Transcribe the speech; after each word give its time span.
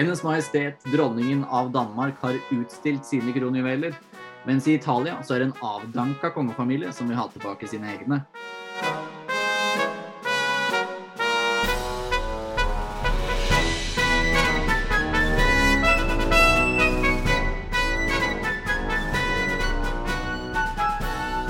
Hennes 0.00 0.22
Majestet 0.22 0.84
Dronningen 0.84 1.44
av 1.44 1.70
Danmark 1.70 2.14
har 2.20 2.34
utstilt 2.50 3.04
sine 3.04 3.32
kronjuveler, 3.32 3.92
mens 4.46 4.68
i 4.68 4.72
Italia 4.72 5.18
så 5.20 5.34
er 5.34 5.42
det 5.42 5.48
en 5.50 5.58
avdanka 5.60 6.30
kongefamilie 6.32 6.88
som 6.96 7.10
vil 7.10 7.18
ha 7.20 7.26
tilbake 7.28 7.68
sine 7.68 7.84
egne. 7.92 8.22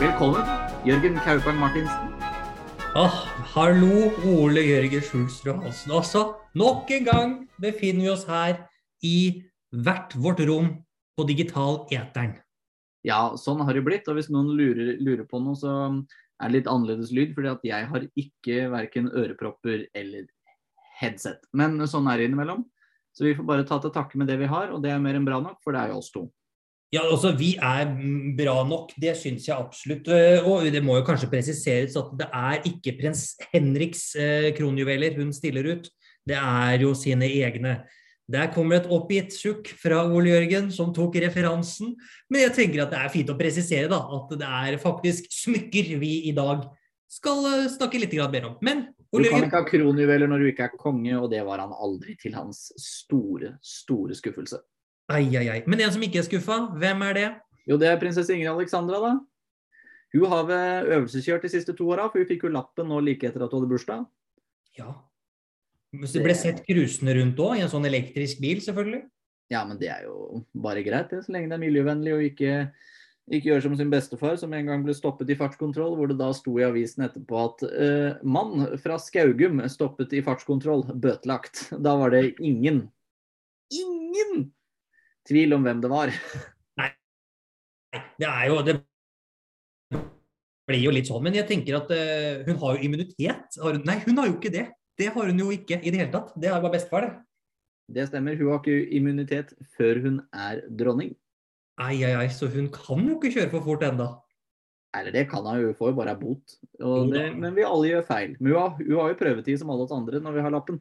Velkommen, 0.02 0.42
Jørgen 0.90 1.22
Kaupang 1.22 1.62
Martinsen. 1.62 2.29
Ah, 2.98 3.22
hallo, 3.54 4.08
Ole 4.26 4.64
Jørgen 4.66 5.02
Skjulsrud 5.06 5.60
Hansen. 5.62 5.92
Altså, 5.94 6.22
nok 6.58 6.88
en 6.90 7.04
gang 7.06 7.34
befinner 7.62 8.02
vi 8.02 8.08
oss 8.10 8.24
her 8.26 8.64
i 9.06 9.44
hvert 9.70 10.16
vårt 10.18 10.42
rom 10.48 10.72
på 11.14 11.26
digital 11.28 11.84
eteren. 11.94 12.32
Ja, 13.06 13.36
sånn 13.38 13.62
har 13.62 13.78
det 13.78 13.84
blitt. 13.86 14.10
Og 14.10 14.18
hvis 14.18 14.26
noen 14.34 14.50
lurer, 14.58 14.96
lurer 14.98 15.22
på 15.30 15.38
noe, 15.38 15.54
så 15.54 15.70
er 15.70 16.50
det 16.50 16.56
litt 16.56 16.72
annerledes 16.72 17.14
lyd. 17.14 17.30
fordi 17.38 17.70
jeg 17.70 17.86
har 17.92 18.08
ikke 18.24 18.66
verken 18.74 19.06
ørepropper 19.14 19.86
eller 19.94 20.26
headset. 20.98 21.46
Men 21.54 21.78
sånn 21.86 22.10
er 22.10 22.18
det 22.18 22.26
innimellom. 22.26 22.66
Så 23.14 23.28
vi 23.28 23.36
får 23.38 23.46
bare 23.46 23.68
ta 23.70 23.78
til 23.78 23.94
takke 23.94 24.18
med 24.18 24.26
det 24.26 24.40
vi 24.42 24.50
har, 24.50 24.74
og 24.74 24.82
det 24.82 24.90
er 24.90 24.98
mer 24.98 25.14
enn 25.14 25.30
bra 25.30 25.38
nok, 25.38 25.62
for 25.62 25.78
det 25.78 25.84
er 25.84 25.94
jo 25.94 26.02
oss 26.02 26.10
to. 26.10 26.26
Ja, 26.90 27.04
altså 27.06 27.30
Vi 27.38 27.52
er 27.54 27.86
bra 28.38 28.56
nok, 28.66 28.90
det 28.98 29.14
syns 29.20 29.46
jeg 29.46 29.54
absolutt. 29.54 30.08
Eh, 30.10 30.42
og 30.42 30.66
det 30.74 30.82
må 30.82 30.96
jo 30.98 31.06
kanskje 31.06 31.30
presiseres 31.30 31.94
at 31.98 32.10
det 32.18 32.26
er 32.34 32.66
ikke 32.66 32.96
prins 32.98 33.28
Henriks 33.52 34.08
eh, 34.18 34.50
kronjuveler 34.56 35.14
hun 35.20 35.30
stiller 35.34 35.70
ut. 35.70 35.86
Det 36.26 36.36
er 36.36 36.82
jo 36.82 36.90
sine 36.98 37.30
egne. 37.30 37.78
Der 38.30 38.50
kommer 38.54 38.78
et 38.78 38.90
oppgitt 38.90 39.34
sukk 39.34 39.70
fra 39.78 40.02
Ole 40.06 40.34
Jørgen, 40.34 40.68
som 40.74 40.92
tok 40.94 41.16
referansen. 41.22 41.94
Men 42.30 42.44
jeg 42.44 42.54
tenker 42.58 42.84
at 42.84 42.92
det 42.92 43.00
er 43.00 43.14
fint 43.14 43.30
å 43.30 43.38
presisere 43.38 43.90
da, 43.90 44.02
at 44.18 44.34
det 44.38 44.50
er 44.50 44.82
faktisk 44.82 45.30
smykker 45.34 45.96
vi 46.02 46.12
i 46.30 46.34
dag 46.34 46.66
skal 47.10 47.46
eh, 47.52 47.68
snakke 47.70 48.02
litt 48.02 48.18
mer 48.34 48.50
om. 48.50 48.58
Men 48.66 48.88
Ole 49.14 49.26
Du 49.26 49.34
kan 49.34 49.46
ikke 49.46 49.62
ha 49.62 49.66
kronjuveler 49.66 50.30
når 50.30 50.42
du 50.42 50.50
ikke 50.50 50.68
er 50.68 50.76
konge, 50.78 51.14
og 51.18 51.30
det 51.30 51.42
var 51.46 51.62
han 51.62 51.74
aldri, 51.74 52.14
til 52.18 52.34
hans 52.38 52.68
store, 52.78 53.56
store 53.62 54.14
skuffelse. 54.18 54.60
Ai, 55.10 55.26
ai, 55.34 55.48
ai. 55.50 55.60
Men 55.66 55.82
en 55.82 55.92
som 55.94 56.02
ikke 56.06 56.20
er 56.20 56.26
skuffa, 56.28 56.60
hvem 56.78 57.02
er 57.08 57.16
det? 57.16 57.28
Jo, 57.66 57.78
det 57.80 57.88
er 57.90 57.98
prinsesse 57.98 58.34
Ingrid 58.34 58.52
Alexandra, 58.52 59.00
da. 59.02 59.12
Hun 60.14 60.26
har 60.30 60.46
vel 60.46 60.90
øvelseskjørt 60.96 61.44
de 61.46 61.52
siste 61.52 61.74
to 61.78 61.86
åra, 61.90 62.08
for 62.10 62.22
hun 62.22 62.28
fikk 62.28 62.46
jo 62.46 62.52
lappen 62.54 62.88
nå 62.90 62.98
like 63.06 63.26
etter 63.26 63.44
at 63.44 63.52
hun 63.52 63.62
hadde 63.62 63.70
bursdag. 63.70 64.04
Ja. 64.78 64.92
Hvis 65.94 66.14
det 66.14 66.22
ble 66.22 66.36
sett 66.38 66.62
cruisende 66.66 67.16
rundt 67.18 67.42
òg, 67.42 67.56
i 67.58 67.64
en 67.64 67.70
sånn 67.70 67.88
elektrisk 67.88 68.42
bil, 68.42 68.62
selvfølgelig. 68.62 69.02
Ja, 69.50 69.64
men 69.66 69.80
det 69.80 69.90
er 69.90 70.06
jo 70.06 70.44
bare 70.62 70.84
greit, 70.86 71.10
det, 71.10 71.24
så 71.26 71.34
lenge 71.34 71.50
det 71.50 71.58
er 71.58 71.62
miljøvennlig 71.64 72.14
og 72.14 72.22
ikke, 72.28 72.52
ikke 73.34 73.50
gjør 73.50 73.64
som 73.64 73.74
sin 73.78 73.90
bestefar, 73.90 74.38
som 74.38 74.54
en 74.54 74.70
gang 74.70 74.84
ble 74.86 74.94
stoppet 74.94 75.30
i 75.34 75.38
fartskontroll, 75.38 75.96
hvor 75.98 76.10
det 76.10 76.20
da 76.20 76.30
sto 76.34 76.54
i 76.58 76.66
avisen 76.66 77.06
etterpå 77.06 77.42
at 77.48 77.66
uh, 77.66 78.22
mann 78.22 78.68
fra 78.82 78.98
Skaugum 79.02 79.58
stoppet 79.70 80.14
i 80.14 80.22
fartskontroll, 80.26 80.86
bøtelagt. 80.94 81.66
Da 81.82 81.96
var 81.98 82.14
det 82.14 82.36
ingen, 82.38 82.84
ingen 83.74 84.46
tvil 85.28 85.56
om 85.56 85.66
hvem 85.66 85.82
det 85.82 85.90
var. 85.92 86.12
Nei, 86.80 86.90
det 88.20 88.28
er 88.28 88.44
jo 88.50 88.60
Det 88.66 88.76
blir 90.70 90.84
jo 90.84 90.92
litt 90.94 91.10
sånn. 91.10 91.24
Men 91.26 91.38
jeg 91.38 91.48
tenker 91.48 91.80
at 91.80 91.90
uh, 91.90 92.44
hun 92.46 92.60
har 92.62 92.76
jo 92.76 92.86
immunitet. 92.86 93.58
Har 93.62 93.80
nei, 93.82 93.98
hun 94.06 94.22
har 94.22 94.30
jo 94.30 94.38
ikke 94.38 94.54
det. 94.54 94.68
Det 95.00 95.10
har 95.14 95.32
hun 95.32 95.42
jo 95.42 95.50
ikke 95.54 95.80
i 95.80 95.90
det 95.90 96.02
hele 96.02 96.12
tatt. 96.12 96.32
Det 96.36 96.50
er 96.50 96.60
bare 96.60 96.76
bestefar, 96.76 97.06
det. 97.06 97.12
Det 97.90 98.06
stemmer. 98.10 98.38
Hun 98.38 98.52
har 98.52 98.60
ikke 98.60 98.90
immunitet 98.94 99.54
før 99.76 99.98
hun 100.04 100.20
er 100.30 100.62
dronning. 100.78 101.14
Ai, 101.80 101.96
ai, 102.04 102.12
ai. 102.20 102.28
Så 102.30 102.50
hun 102.52 102.68
kan 102.74 103.02
jo 103.08 103.16
ikke 103.16 103.32
kjøre 103.38 103.52
for 103.54 103.66
fort 103.66 103.86
ennå. 103.86 104.12
Eller 104.98 105.14
det 105.14 105.28
kan 105.30 105.46
hun 105.46 105.60
jo, 105.62 105.74
får 105.78 105.92
jo 105.92 105.98
bare 105.98 106.16
bot. 106.18 106.56
Det, 106.78 107.24
men 107.38 107.54
vi 107.56 107.66
alle 107.66 107.92
gjør 107.92 108.06
feil. 108.06 108.36
Men 108.38 108.52
hun 108.52 108.60
har, 108.60 108.72
hun 108.78 108.96
har 108.98 109.12
jo 109.12 109.20
prøvetid 109.20 109.60
som 109.60 109.70
alle 109.72 109.86
oss 109.86 109.94
andre 109.94 110.22
når 110.22 110.36
vi 110.36 110.44
har 110.46 110.54
lappen. 110.54 110.80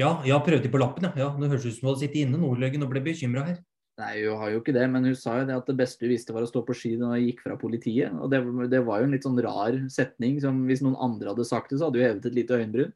Ja, 0.00 0.14
ja 0.24 0.38
prøvde 0.44 0.70
på 0.72 0.80
lappen, 0.80 1.10
ja. 1.10 1.12
ja. 1.26 1.28
Det 1.36 1.50
høres 1.50 1.66
ut 1.66 1.76
som 1.76 1.86
du 1.86 1.90
hadde 1.92 2.04
sittet 2.06 2.24
inne 2.24 2.40
Nordløggen 2.40 2.84
og 2.84 2.92
ble 2.94 3.04
bekymra 3.04 3.44
her. 3.50 3.60
Nei, 4.00 4.22
hun 4.24 4.40
har 4.40 4.54
jo 4.54 4.62
ikke 4.62 4.72
det, 4.72 4.86
men 4.88 5.04
hun 5.04 5.16
sa 5.18 5.34
jo 5.38 5.48
det 5.50 5.56
at 5.58 5.68
det 5.68 5.76
beste 5.76 6.06
hun 6.06 6.14
visste 6.14 6.32
var 6.32 6.46
å 6.46 6.48
stå 6.48 6.62
på 6.64 6.76
ski 6.76 6.94
da 6.96 7.10
hun 7.12 7.26
gikk 7.26 7.42
fra 7.44 7.58
politiet. 7.60 8.14
Og 8.16 8.30
det, 8.32 8.40
det, 8.72 8.80
var 8.86 9.02
jo 9.02 9.08
en 9.08 9.12
litt 9.14 9.26
sånn 9.26 9.40
rar 9.44 9.76
setning 9.92 10.38
som 10.42 10.62
hvis 10.68 10.80
noen 10.84 10.96
andre 10.96 11.34
hadde 11.34 11.46
sagt 11.48 11.74
det, 11.74 11.80
så 11.80 11.90
hadde 11.90 12.00
hun 12.00 12.08
hevet 12.08 12.30
et 12.30 12.38
lite 12.38 12.56
øyenbryn. 12.56 12.94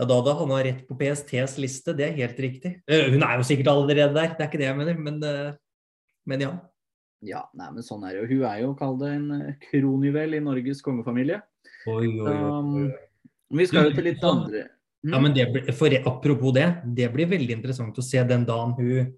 Ja, 0.00 0.08
da 0.08 0.18
hadde 0.18 0.34
havna 0.40 0.58
rett 0.66 0.82
på 0.88 0.96
PSTs 0.98 1.56
liste, 1.62 1.94
det 1.94 2.08
er 2.08 2.18
helt 2.18 2.42
riktig. 2.42 2.74
Uh, 2.90 3.12
hun 3.14 3.22
er 3.22 3.38
jo 3.38 3.46
sikkert 3.46 3.70
allerede 3.70 4.10
der, 4.16 4.34
det 4.34 4.42
er 4.42 4.50
ikke 4.50 4.60
det 4.64 4.66
jeg 4.66 4.78
mener, 4.80 4.98
men, 4.98 5.22
uh, 5.22 5.54
men 6.26 6.46
ja. 6.48 6.52
Ja, 7.22 7.44
nei, 7.54 7.68
men 7.76 7.86
sånn 7.86 8.02
er 8.02 8.16
det 8.16 8.24
jo. 8.24 8.28
Hun 8.32 8.46
er 8.50 8.60
jo, 8.64 8.74
kall 8.74 8.96
det, 8.98 9.12
en 9.14 9.28
eh, 9.36 9.58
kronjuvel 9.68 10.34
i 10.34 10.42
Norges 10.42 10.82
kongefamilie. 10.82 11.38
Oi, 11.86 12.08
oi, 12.18 12.32
oi. 12.32 12.32
Um, 12.34 13.52
vi 13.54 13.66
skal 13.70 13.86
jo 13.86 13.94
til 13.94 14.08
litt 14.10 14.24
andre 14.26 14.64
ja, 15.02 15.18
men 15.18 15.34
det, 15.34 15.48
for, 15.74 15.94
Apropos 16.06 16.54
det, 16.54 16.68
det 16.84 17.08
blir 17.14 17.30
veldig 17.30 17.56
interessant 17.58 17.98
å 17.98 18.04
se 18.06 18.22
den 18.26 18.46
dagen 18.46 18.76
hun 18.78 19.10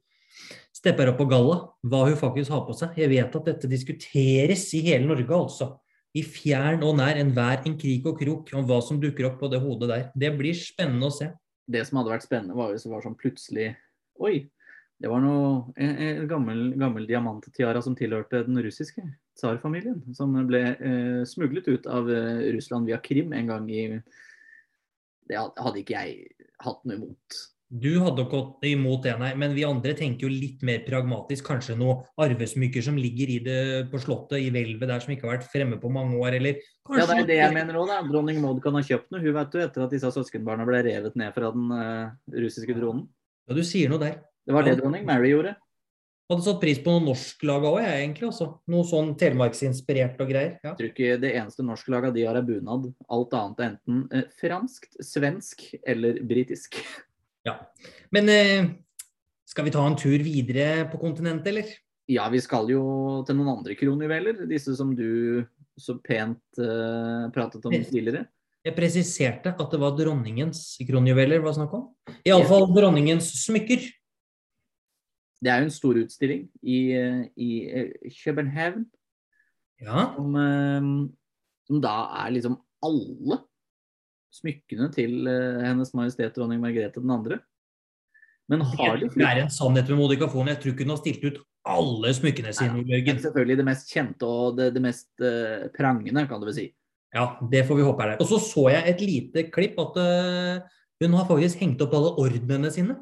stepper 0.74 1.10
opp 1.12 1.20
på 1.20 1.28
galla, 1.28 1.58
hva 1.84 2.04
hun 2.08 2.18
faktisk 2.18 2.52
har 2.52 2.64
på 2.66 2.76
seg. 2.76 2.96
Jeg 2.98 3.12
vet 3.12 3.36
at 3.38 3.48
dette 3.50 3.70
diskuteres 3.70 4.66
i 4.76 4.82
hele 4.88 5.08
Norge, 5.08 5.28
altså. 5.36 5.70
I 6.14 6.22
fjern 6.22 6.84
og 6.86 6.96
nær 7.00 7.18
enhver 7.18 7.64
en 7.66 7.76
krik 7.78 8.04
og 8.06 8.20
krok 8.20 8.52
om 8.54 8.66
hva 8.68 8.78
som 8.84 9.00
dukker 9.02 9.28
opp 9.30 9.40
på 9.40 9.50
det 9.50 9.60
hodet 9.62 9.90
der. 9.90 10.04
Det 10.14 10.30
blir 10.38 10.56
spennende 10.56 11.10
å 11.10 11.14
se. 11.14 11.30
Det 11.66 11.82
som 11.88 11.98
hadde 11.98 12.12
vært 12.12 12.26
spennende, 12.26 12.56
var 12.58 12.70
hvis 12.70 12.84
det 12.86 12.92
var 12.92 13.04
sånn 13.04 13.18
plutselig 13.18 13.72
Oi, 14.22 14.44
det 15.02 15.10
var 15.10 15.18
noe, 15.24 15.72
en, 15.74 15.94
en 15.98 16.26
gammel, 16.30 16.60
gammel 16.78 17.08
diamanttiara 17.08 17.80
som 17.82 17.96
tilhørte 17.98 18.44
den 18.46 18.60
russiske 18.62 19.02
tsarfamilien. 19.34 19.98
Som 20.14 20.36
ble 20.46 20.60
eh, 20.70 21.22
smuglet 21.26 21.66
ut 21.66 21.88
av 21.90 22.06
eh, 22.12 22.44
Russland 22.54 22.86
via 22.86 23.00
Krim 23.02 23.34
en 23.34 23.50
gang 23.50 23.66
i 23.74 23.88
det 25.30 25.40
hadde 25.40 25.80
ikke 25.80 25.98
jeg 25.98 26.46
hatt 26.64 26.86
noe 26.86 26.98
imot. 27.00 27.42
Du 27.74 27.96
hadde 27.98 28.22
gått 28.30 28.62
imot 28.68 29.02
det, 29.02 29.14
nei. 29.18 29.32
Men 29.40 29.54
vi 29.56 29.64
andre 29.66 29.96
tenker 29.98 30.28
jo 30.28 30.30
litt 30.30 30.60
mer 30.66 30.84
pragmatisk. 30.86 31.46
Kanskje 31.48 31.74
noen 31.80 32.04
arvesmykker 32.22 32.84
som 32.86 32.98
ligger 33.00 33.32
i 33.34 33.38
det 33.42 33.62
på 33.90 33.98
slottet, 34.02 34.38
i 34.44 34.52
hvelvet 34.54 34.86
der, 34.90 35.02
som 35.02 35.14
ikke 35.14 35.26
har 35.26 35.38
vært 35.38 35.48
fremme 35.50 35.80
på 35.82 35.90
mange 35.92 36.20
år, 36.20 36.38
eller 36.38 36.60
Ja, 36.60 37.08
det 37.08 37.16
er 37.24 37.28
det 37.32 37.40
jeg 37.40 37.56
mener 37.56 37.80
òg, 37.80 37.90
da. 37.90 37.98
Dronning 38.06 38.38
Maud 38.44 38.60
kan 38.62 38.78
ha 38.78 38.84
kjøpt 38.84 39.10
noe, 39.10 39.24
hun 39.24 39.34
vet 39.40 39.50
du, 39.50 39.58
etter 39.64 39.86
at 39.86 39.96
disse 39.96 40.12
søskenbarna 40.14 40.68
ble 40.68 40.84
revet 40.86 41.18
ned 41.18 41.34
fra 41.34 41.50
den 41.56 41.74
uh, 41.74 42.14
russiske 42.36 42.78
dronen. 42.78 43.08
Ja, 43.48 43.58
du 43.58 43.64
sier 43.66 43.90
noe 43.90 44.02
der. 44.04 44.20
Det 44.44 44.54
var 44.54 44.68
det 44.68 44.76
dronning 44.78 45.08
Mary 45.08 45.32
gjorde. 45.32 45.56
Hadde 46.30 46.44
satt 46.46 46.60
pris 46.62 46.78
på 46.80 46.92
noe 46.94 47.04
norsklag 47.04 47.66
òg, 47.68 47.78
jeg 47.84 48.00
egentlig. 48.00 48.28
også. 48.30 48.46
Noe 48.72 48.86
sånn 48.88 49.10
telemarksinspirert 49.20 50.20
og 50.24 50.30
greier. 50.32 50.54
Ja. 50.64 50.70
Jeg 50.70 50.78
tror 50.78 50.90
ikke 50.90 51.18
det 51.20 51.32
eneste 51.36 51.66
norsklaga 51.66 52.12
de 52.14 52.24
har, 52.24 52.38
er 52.40 52.46
bunad. 52.46 52.86
Alt 53.12 53.34
annet 53.36 53.60
er 53.60 53.66
enten 53.74 53.98
eh, 54.08 54.30
franskt, 54.40 54.96
svensk 55.04 55.66
eller 55.84 56.22
britisk. 56.24 56.78
Ja. 57.44 57.58
Men 58.14 58.30
eh, 58.32 58.70
skal 59.44 59.68
vi 59.68 59.74
ta 59.74 59.82
en 59.84 59.98
tur 60.00 60.16
videre 60.24 60.86
på 60.88 61.00
kontinentet, 61.02 61.50
eller? 61.52 61.74
Ja, 62.08 62.30
vi 62.32 62.40
skal 62.44 62.72
jo 62.72 62.84
til 63.28 63.36
noen 63.36 63.58
andre 63.58 63.76
kronjuveler. 63.76 64.46
Disse 64.48 64.72
som 64.76 64.94
du 64.96 65.44
så 65.76 65.98
pent 66.00 66.62
eh, 66.62 67.26
pratet 67.34 67.68
om 67.68 67.74
tidligere. 67.74 68.24
Jeg 68.64 68.76
presiserte 68.78 69.52
at 69.52 69.74
det 69.74 69.80
var 69.82 69.92
dronningens 69.98 70.78
kronjuveler 70.88 71.36
det 71.36 71.44
var 71.44 71.56
snakk 71.56 71.76
om. 71.76 71.84
Iallfall 72.24 72.70
dronningens 72.72 73.28
smykker. 73.42 73.84
Det 75.44 75.52
er 75.52 75.60
jo 75.60 75.68
en 75.68 75.74
stor 75.74 75.98
utstilling 76.00 76.44
i, 76.62 76.78
i 77.36 77.50
eh, 77.68 78.12
København. 78.22 78.86
Ja. 79.84 80.06
Som, 80.16 80.36
eh, 80.40 80.86
som, 81.68 81.80
da 81.84 81.96
er 82.24 82.36
liksom 82.36 82.56
alle 82.84 83.40
smykkene 84.34 84.90
til 84.94 85.26
eh, 85.30 85.64
Hennes 85.66 85.92
Majestet 85.96 86.36
Dronning 86.36 86.62
Margrethe 86.62 87.02
2. 87.02 87.40
Men 88.52 88.60
har 88.60 88.96
de 89.00 89.08
Det 89.08 89.24
er 89.24 89.42
en 89.42 89.52
sannhet 89.52 89.88
med 89.88 90.00
modikafonen. 90.00 90.52
Jeg 90.52 90.62
tror 90.62 90.74
ikke 90.74 90.86
hun 90.86 90.94
har 90.94 91.00
stilt 91.00 91.24
ut 91.24 91.42
alle 91.64 92.12
smykkene 92.12 92.52
sine. 92.52 92.82
Nei, 92.82 93.00
det 93.00 93.14
er 93.14 93.22
selvfølgelig 93.24 93.58
det 93.60 93.66
mest 93.70 93.92
kjente 93.92 94.28
og 94.28 94.58
det, 94.58 94.66
det 94.74 94.82
mest 94.84 95.08
uh, 95.24 95.64
prangende, 95.72 96.26
kan 96.28 96.42
du 96.42 96.50
vel 96.50 96.56
si. 96.58 96.66
Ja, 97.14 97.38
det 97.48 97.62
får 97.64 97.78
vi 97.78 97.86
håpe 97.86 98.04
er 98.04 98.12
der. 98.12 98.20
Og 98.20 98.28
så 98.28 98.40
så 98.42 98.66
jeg 98.74 98.84
et 98.90 99.00
lite 99.00 99.46
klipp 99.54 99.80
at 99.80 99.96
uh, 99.96 100.84
hun 101.00 101.16
har 101.16 101.24
faktisk 101.30 101.62
hengt 101.64 101.80
opp 101.86 101.96
alle 101.96 102.12
ordnene 102.20 102.72
sine. 102.74 102.98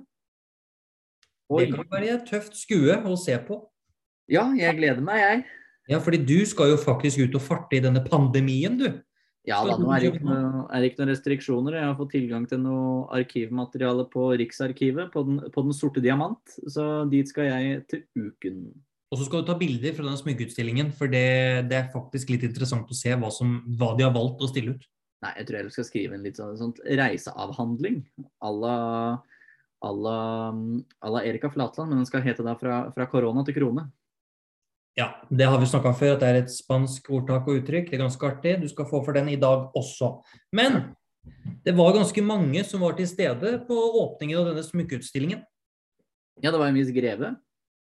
Det 1.60 1.72
kan 1.74 1.88
være 1.92 2.16
et 2.16 2.28
tøft 2.28 2.56
skue 2.56 2.96
å 2.96 3.18
se 3.20 3.36
på. 3.46 3.60
Ja, 4.32 4.48
jeg 4.56 4.78
gleder 4.78 5.02
meg, 5.04 5.20
jeg. 5.20 5.44
Ja, 5.90 5.98
fordi 6.02 6.22
du 6.24 6.38
skal 6.48 6.70
jo 6.72 6.78
faktisk 6.80 7.24
ut 7.24 7.34
og 7.36 7.42
farte 7.44 7.76
i 7.76 7.82
denne 7.82 8.04
pandemien, 8.06 8.78
du. 8.78 9.02
Ja 9.48 9.58
da, 9.66 9.74
nå 9.74 9.88
er 9.90 10.04
det 10.04 10.10
ikke, 10.12 10.22
noe, 10.28 10.66
er 10.70 10.82
det 10.82 10.92
ikke 10.92 11.00
noen 11.00 11.10
restriksjoner. 11.10 11.76
Jeg 11.80 11.88
har 11.88 11.96
fått 11.98 12.12
tilgang 12.14 12.44
til 12.46 12.60
noe 12.62 13.08
arkivmateriale 13.16 14.06
på 14.12 14.28
Riksarkivet, 14.38 15.10
på 15.10 15.24
den, 15.26 15.40
på 15.50 15.64
den, 15.66 15.74
sorte 15.74 16.02
diamant. 16.04 16.54
Så 16.70 16.84
dit 17.10 17.26
skal 17.26 17.48
jeg 17.48 17.80
til 17.90 18.04
uken. 18.14 18.62
Og 19.10 19.18
så 19.18 19.26
skal 19.26 19.42
du 19.42 19.50
ta 19.50 19.58
bilder 19.58 19.96
fra 19.96 20.06
den 20.06 20.20
smykkeutstillingen, 20.20 20.94
for 20.96 21.10
det, 21.10 21.26
det, 21.68 21.80
er 21.80 21.90
faktisk 21.92 22.30
litt 22.32 22.46
interessant 22.46 22.88
å 22.88 22.96
se 22.96 23.12
hva, 23.18 23.32
som, 23.34 23.58
hva, 23.74 23.90
de 23.98 24.06
har 24.06 24.14
valgt 24.14 24.46
å 24.46 24.48
stille 24.48 24.76
ut. 24.76 24.86
Nei, 25.26 25.34
jeg 25.40 25.48
tror 25.48 25.58
jeg 25.58 25.74
skal 25.74 25.88
skrive 25.90 26.16
en 26.16 26.24
litt 26.24 26.38
sånn, 26.38 26.54
sånn 26.58 26.72
reiseavhandling 26.86 28.00
à 28.42 28.54
la 28.54 28.78
à 29.82 29.90
la, 29.92 30.54
la 31.10 31.24
Erika 31.26 31.50
Flatland, 31.50 31.90
men 31.90 32.02
den 32.02 32.06
skal 32.08 32.22
hete 32.22 32.44
da 32.46 32.54
fra, 32.58 32.84
fra 32.94 33.06
korona 33.10 33.44
til 33.46 33.56
krone. 33.58 33.88
Ja, 34.98 35.08
det 35.32 35.48
har 35.48 35.60
vi 35.60 35.66
snakka 35.66 35.88
om 35.88 35.96
før, 35.96 36.14
at 36.14 36.20
det 36.20 36.28
er 36.28 36.40
et 36.42 36.52
spansk 36.52 37.08
ordtak 37.16 37.46
og 37.48 37.62
uttrykk. 37.62 37.88
Det 37.88 37.96
er 37.96 38.04
ganske 38.04 38.28
artig. 38.28 38.58
Du 38.60 38.68
skal 38.68 38.88
få 38.90 39.00
for 39.04 39.16
den 39.16 39.30
i 39.32 39.38
dag 39.40 39.70
også. 39.78 40.18
Men 40.52 40.92
det 41.64 41.72
var 41.78 41.94
ganske 41.96 42.24
mange 42.24 42.64
som 42.68 42.84
var 42.84 42.98
til 42.98 43.08
stede 43.08 43.54
på 43.68 43.78
åpningen 44.02 44.42
av 44.42 44.50
denne 44.50 44.64
smykkeutstillingen. 44.66 45.40
Ja, 46.42 46.50
det 46.50 46.60
var 46.60 46.68
en 46.68 46.76
viss 46.76 46.92
greve. 46.92 47.32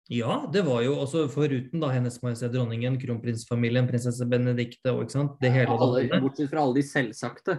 Ja, 0.09 0.41
det 0.53 0.65
var 0.65 0.81
jo 0.83 0.97
også 1.03 1.27
foruten 1.31 1.83
da 1.83 1.91
Hennes 1.93 2.17
Majestet 2.25 2.55
Dronningen, 2.55 2.97
kronprinsfamilien, 2.99 3.87
prinsesse 3.91 4.25
Benedicte 4.27 4.95
og 4.95 5.05
ikke 5.05 5.17
sant, 5.19 5.35
det 5.43 5.53
hele 5.53 5.69
Ja, 5.69 5.79
Alle, 5.85 6.21
bortsett 6.25 6.49
fra 6.51 6.65
alle 6.65 6.81
de 6.81 6.85
selvsagte. 6.89 7.59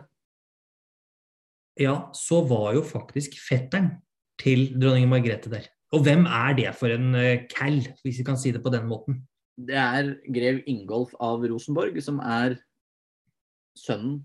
Ja, 1.79 2.09
så 2.17 2.41
var 2.49 2.73
jo 2.75 2.81
faktisk 2.83 3.37
fetteren 3.39 3.93
til 4.39 4.69
dronning 4.79 5.09
Margrethe 5.11 5.51
der. 5.51 5.67
Og 5.95 6.03
hvem 6.05 6.25
er 6.25 6.55
det 6.57 6.71
for 6.77 6.93
en 6.93 7.13
uh, 7.17 7.45
cal, 7.49 7.79
hvis 8.03 8.21
vi 8.21 8.25
kan 8.25 8.37
si 8.37 8.53
det 8.53 8.61
på 8.63 8.71
den 8.73 8.85
måten? 8.89 9.23
Det 9.59 9.75
er 9.75 10.13
grev 10.31 10.61
Ingolf 10.69 11.15
av 11.19 11.43
Rosenborg, 11.49 11.97
som 12.03 12.21
er 12.23 12.55
sønnen 13.77 14.21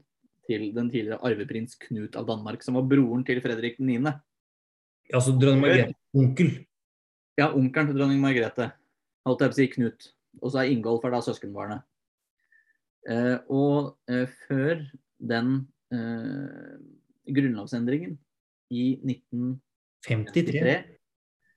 til 0.47 0.69
den 0.77 0.91
tidligere 0.93 1.23
arveprins 1.25 1.79
Knut 1.87 2.19
av 2.21 2.29
Danmark, 2.29 2.63
som 2.63 2.77
var 2.79 2.87
broren 2.87 3.25
til 3.27 3.41
Fredrik 3.43 3.81
9. 3.81 4.13
Altså 5.15 5.35
dronning 5.41 5.65
Margrethe, 5.65 5.99
onkel. 6.15 6.53
Ja, 7.41 7.49
onkelen 7.51 7.91
til 7.91 7.99
dronning 7.99 8.21
Margrethe. 8.23 8.71
Holdt 9.25 9.43
jeg 9.43 9.51
på 9.51 9.57
å 9.57 9.61
si 9.63 9.69
Knut. 9.73 10.09
Og 10.43 10.53
så 10.53 10.63
er 10.63 10.71
Ingolf 10.75 11.07
er 11.07 11.15
da 11.15 11.23
søskenbarnet. 11.25 11.83
Eh, 13.09 13.37
og 13.53 13.97
eh, 14.11 14.29
før 14.47 14.85
den 15.21 15.57
eh, 15.93 16.77
grunnlovsendringen 17.35 18.19
i 18.73 18.95
1953 19.01 19.64
53. 20.05 20.77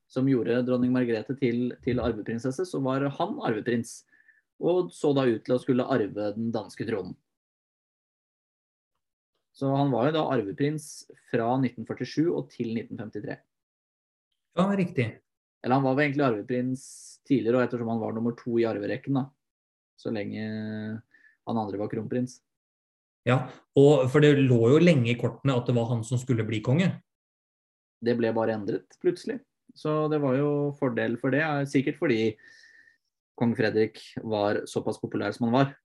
som 0.07 0.27
gjorde 0.29 0.61
dronning 0.63 0.93
Margrethe 0.95 1.35
til, 1.39 1.73
til 1.83 1.99
arveprinsesse, 1.99 2.63
så 2.65 2.79
var 2.83 3.03
han 3.17 3.39
arveprins. 3.43 4.01
Og 4.63 4.91
så 4.95 5.11
da 5.13 5.27
ut 5.27 5.43
til 5.45 5.55
å 5.57 5.61
skulle 5.61 5.85
arve 5.85 6.31
den 6.37 6.51
danske 6.55 6.87
tronen. 6.87 7.17
Så 9.57 9.69
han 9.73 9.91
var 9.91 10.07
jo 10.07 10.17
da 10.19 10.25
arveprins 10.31 11.07
fra 11.31 11.49
1947 11.57 12.27
og 12.29 12.49
til 12.53 12.75
1953. 12.77 13.37
Ja, 14.57 14.67
riktig. 14.77 15.07
Eller 15.65 15.79
han 15.79 15.85
var 15.85 15.97
vel 15.97 16.07
egentlig 16.07 16.27
arveprins 16.27 16.83
tidligere, 17.27 17.59
og 17.59 17.65
ettersom 17.65 17.89
han 17.91 18.01
var 18.01 18.13
nummer 18.15 18.35
to 18.37 18.59
i 18.61 18.67
arverekken, 18.69 19.17
da. 19.17 19.25
Så 19.97 20.13
lenge 20.13 20.43
han 20.45 21.57
andre 21.57 21.79
var 21.81 21.89
kronprins. 21.89 22.37
Ja, 23.27 23.41
og 23.75 24.05
for 24.13 24.23
det 24.23 24.37
lå 24.37 24.59
jo 24.71 24.79
lenge 24.79 25.09
i 25.11 25.17
kortene 25.19 25.57
at 25.57 25.67
det 25.67 25.75
var 25.75 25.89
han 25.89 26.05
som 26.05 26.21
skulle 26.21 26.45
bli 26.47 26.61
konge. 26.63 26.93
Det 28.03 28.15
ble 28.17 28.31
bare 28.35 28.55
endret 28.57 28.97
plutselig. 29.01 29.39
Så 29.77 30.07
det 30.11 30.19
var 30.23 30.37
jo 30.37 30.51
fordel 30.79 31.17
for 31.21 31.33
det. 31.33 31.43
Sikkert 31.69 31.99
fordi 31.99 32.21
kong 33.37 33.53
Fredrik 33.57 34.01
var 34.25 34.63
såpass 34.69 34.99
populær 35.01 35.35
som 35.35 35.47
han 35.47 35.57
var. 35.57 35.75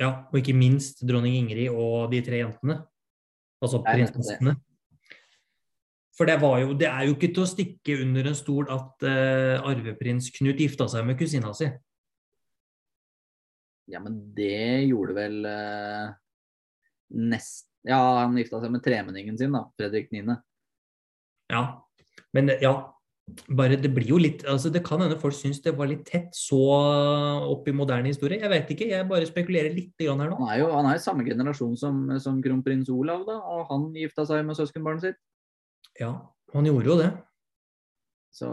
Ja, 0.00 0.10
og 0.28 0.40
ikke 0.40 0.56
minst 0.56 1.04
dronning 1.06 1.36
Ingrid 1.38 1.70
og 1.70 2.10
de 2.12 2.20
tre 2.26 2.42
jentene. 2.42 2.80
Altså 3.62 3.80
prinsessene. 3.84 4.56
For 6.14 6.30
det, 6.30 6.36
var 6.42 6.60
jo, 6.62 6.74
det 6.78 6.86
er 6.86 7.08
jo 7.08 7.16
ikke 7.16 7.32
til 7.34 7.42
å 7.42 7.50
stikke 7.50 7.96
under 8.04 8.28
en 8.30 8.36
stol 8.38 8.68
at 8.70 9.06
uh, 9.06 9.64
arveprins 9.66 10.28
Knut 10.36 10.60
gifta 10.62 10.86
seg 10.90 11.06
med 11.08 11.18
kusina 11.18 11.50
si. 11.58 11.66
Ja, 13.90 14.00
men 14.00 14.20
det 14.36 14.86
gjorde 14.86 15.16
vel 15.16 15.40
uh, 15.48 16.12
nest... 17.18 17.66
Ja, 17.84 17.98
han 18.22 18.38
gifta 18.38 18.62
seg 18.62 18.70
med 18.72 18.84
tremenningen 18.84 19.36
sin, 19.36 19.52
da. 19.52 19.66
Fredrik 19.76 20.12
9. 20.14 20.38
Ja, 21.52 21.64
men 22.34 22.52
ja. 22.62 22.74
Bare 23.56 23.78
det 23.80 23.88
blir 23.96 24.10
jo 24.10 24.18
litt 24.20 24.42
altså 24.44 24.68
Det 24.68 24.82
kan 24.84 25.00
hende 25.00 25.16
folk 25.16 25.32
syns 25.32 25.62
det 25.64 25.72
var 25.78 25.88
litt 25.88 26.02
tett 26.04 26.34
så 26.36 26.58
opp 27.48 27.68
i 27.70 27.72
moderne 27.72 28.10
historie. 28.12 28.36
Jeg 28.42 28.52
vet 28.52 28.72
ikke, 28.74 28.88
jeg 28.90 29.08
bare 29.08 29.28
spekulerer 29.28 29.72
litt 29.72 29.94
grann 29.96 30.20
her 30.20 30.28
nå. 30.28 30.36
Han 30.42 30.52
er 30.52 30.60
jo 30.60 30.66
han 30.74 30.90
er 30.90 31.00
samme 31.00 31.24
generasjon 31.24 31.72
som, 31.80 32.02
som 32.20 32.42
kronprins 32.44 32.90
Olav, 32.92 33.24
da. 33.24 33.38
Og 33.40 33.70
han 33.70 33.86
gifta 33.96 34.26
seg 34.28 34.44
med 34.44 34.58
søskenbarnet 34.58 35.06
sitt. 35.06 35.20
Ja, 35.96 36.12
han 36.52 36.68
gjorde 36.68 36.90
jo 36.90 36.98
det. 37.00 37.10
Så 38.34 38.50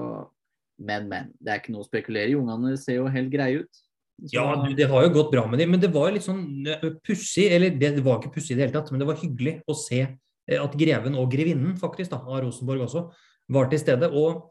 Men, 0.81 1.09
men. 1.11 1.33
Det 1.37 1.51
er 1.51 1.59
ikke 1.59 1.75
noe 1.75 1.83
å 1.83 1.89
spekulere 1.89 2.31
i. 2.31 2.39
Ungene 2.39 2.77
ser 2.79 3.01
jo 3.01 3.11
helt 3.11 3.29
greie 3.33 3.65
ut. 3.65 3.83
Så, 4.21 4.33
Ja, 4.37 4.55
du, 4.55 4.71
det 4.77 4.87
har 4.89 5.03
jo 5.03 5.13
gått 5.17 5.31
bra 5.33 5.43
med 5.49 5.59
dem, 5.59 5.71
men 5.73 5.81
det 5.81 5.91
var 5.93 6.13
litt 6.13 6.25
sånn 6.25 6.63
eh, 6.69 6.91
pussig, 7.05 7.47
eller 7.51 7.73
det, 7.75 7.95
var 8.05 8.19
ikke 8.19 8.35
pussig 8.37 8.53
i 8.53 8.57
det 8.59 8.67
hele 8.67 8.75
tatt, 8.75 8.91
men 8.93 9.01
det 9.01 9.07
var 9.09 9.17
hyggelig 9.17 9.59
å 9.65 9.75
se 9.77 10.03
at 10.59 10.77
greven 10.79 11.15
og 11.19 11.29
grevinnen 11.31 11.75
faktisk 11.79 12.11
da, 12.13 12.21
av 12.25 12.41
Rosenborg 12.45 12.87
også 12.87 13.05
var 13.51 13.69
til 13.71 13.81
stede. 13.81 14.09
Og 14.11 14.49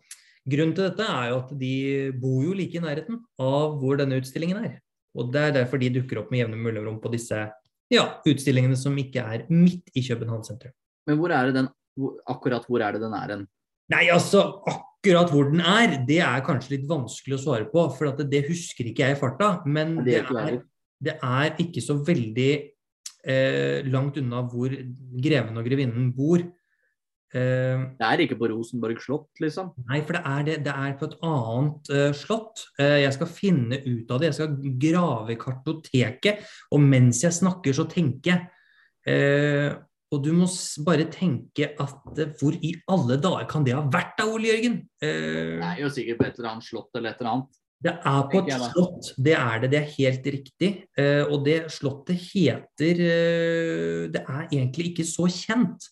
grunnen 0.49 0.76
til 0.76 0.88
dette 0.88 1.06
er 1.06 1.31
jo 1.31 1.41
at 1.43 1.55
de 1.61 1.75
bor 2.20 2.44
jo 2.47 2.55
like 2.56 2.79
i 2.79 2.85
nærheten 2.85 3.20
av 3.41 3.76
hvor 3.81 4.00
denne 4.00 4.20
utstillingen 4.20 4.62
er. 4.62 4.79
Og 5.19 5.32
det 5.35 5.43
er 5.43 5.56
derfor 5.58 5.81
de 5.82 5.91
dukker 5.99 6.23
opp 6.23 6.31
med 6.31 6.44
jevne 6.44 6.61
mellomrom 6.61 7.00
på 7.02 7.12
disse 7.12 7.43
ja, 7.91 8.05
utstillingene 8.29 8.79
som 8.79 8.97
ikke 9.02 9.25
er 9.25 9.49
midt 9.50 9.91
i 9.99 10.05
København 10.06 10.47
sentrum. 10.47 10.75
Men 11.08 11.19
hvor 11.20 11.35
er 11.35 11.50
det 11.50 11.58
den 11.58 11.70
Akkurat 12.31 12.64
hvor 12.70 12.81
er 12.81 12.94
det 12.94 13.00
den 13.02 13.12
er 13.12 13.32
hen? 13.35 13.41
Nei, 13.91 14.05
altså, 14.14 14.62
akkurat 14.70 15.32
hvor 15.35 15.49
den 15.50 15.58
er, 15.61 15.97
det 16.06 16.20
er 16.23 16.44
kanskje 16.47 16.76
litt 16.76 16.85
vanskelig 16.88 17.35
å 17.37 17.41
svare 17.43 17.67
på, 17.69 17.82
for 17.93 18.14
det, 18.17 18.29
det 18.31 18.44
husker 18.47 18.88
ikke 18.88 19.02
jeg 19.02 19.17
i 19.17 19.19
farta. 19.19 19.49
Men 19.67 19.99
Det 20.06 20.20
er 20.23 20.61
det 21.00 21.17
er 21.25 21.56
ikke 21.61 21.82
så 21.82 21.97
veldig 22.05 22.50
eh, 23.26 23.82
langt 23.90 24.17
unna 24.20 24.43
hvor 24.49 24.72
greven 25.20 25.58
og 25.61 25.67
grevinnen 25.67 26.11
bor. 26.17 26.40
Eh, 27.31 27.82
Det 28.00 28.06
er 28.06 28.22
ikke 28.25 28.38
på 28.40 28.49
Rosenborg 28.50 28.99
slott, 29.02 29.28
liksom. 29.38 29.70
nei, 29.88 30.00
for 30.02 30.17
det 30.19 30.22
er, 30.26 30.46
det, 30.49 30.56
det 30.67 30.72
er 30.75 30.96
på 30.99 31.06
et 31.11 31.19
annet 31.22 31.90
eh, 31.94 32.12
slott. 32.17 32.64
Eh, 32.78 32.96
jeg 33.05 33.12
skal 33.14 33.31
finne 33.31 33.78
ut 33.87 34.11
av 34.11 34.19
det. 34.22 34.32
Jeg 34.32 34.38
skal 34.40 34.72
grave 34.82 35.37
kartoteket. 35.38 36.43
Og 36.75 36.82
mens 36.82 37.22
jeg 37.22 37.37
snakker, 37.37 37.76
så 37.76 37.87
tenker 37.90 38.32
jeg. 38.34 38.50
Eh, 39.06 39.70
og 40.11 40.25
du 40.25 40.32
må 40.34 40.49
bare 40.82 41.06
tenke 41.06 41.69
at 41.78 42.19
eh, 42.19 42.32
hvor 42.40 42.56
i 42.66 42.73
alle 42.90 43.14
dager 43.23 43.46
kan 43.49 43.62
det 43.64 43.76
ha 43.78 43.84
vært 43.87 44.16
da, 44.19 44.26
Ole 44.26 44.50
Jørgen? 44.50 44.81
Eh, 45.00 45.55
Det 45.61 45.69
er 45.70 45.82
jo 45.84 45.93
sikkert 45.94 46.19
på 46.19 46.26
et 46.26 46.40
eller 46.40 46.50
annet 46.56 46.66
slott 46.66 46.99
eller 46.99 47.12
et 47.14 47.23
eller 47.23 47.37
annet. 47.37 47.60
Det 47.81 47.94
er 47.97 48.27
på 48.29 48.43
et 48.43 48.50
slott, 48.53 49.09
det 49.17 49.32
er 49.38 49.62
det. 49.62 49.71
Det 49.73 49.79
er 49.79 49.94
helt 49.94 50.27
riktig. 50.35 50.71
Eh, 51.00 51.23
og 51.25 51.47
det 51.47 51.62
slottet 51.73 52.19
heter 52.29 53.00
eh, 53.06 54.02
Det 54.12 54.21
er 54.21 54.43
egentlig 54.50 54.90
ikke 54.90 55.07
så 55.09 55.25
kjent. 55.33 55.88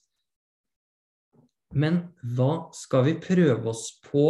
Men 1.73 2.03
hva 2.37 2.69
skal 2.77 3.07
vi 3.09 3.17
prøve 3.21 3.73
oss 3.73 3.91
på 4.05 4.29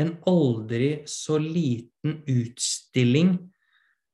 en 0.00 0.14
aldri 0.28 1.02
så 1.08 1.36
liten 1.40 2.20
utstilling 2.28 3.34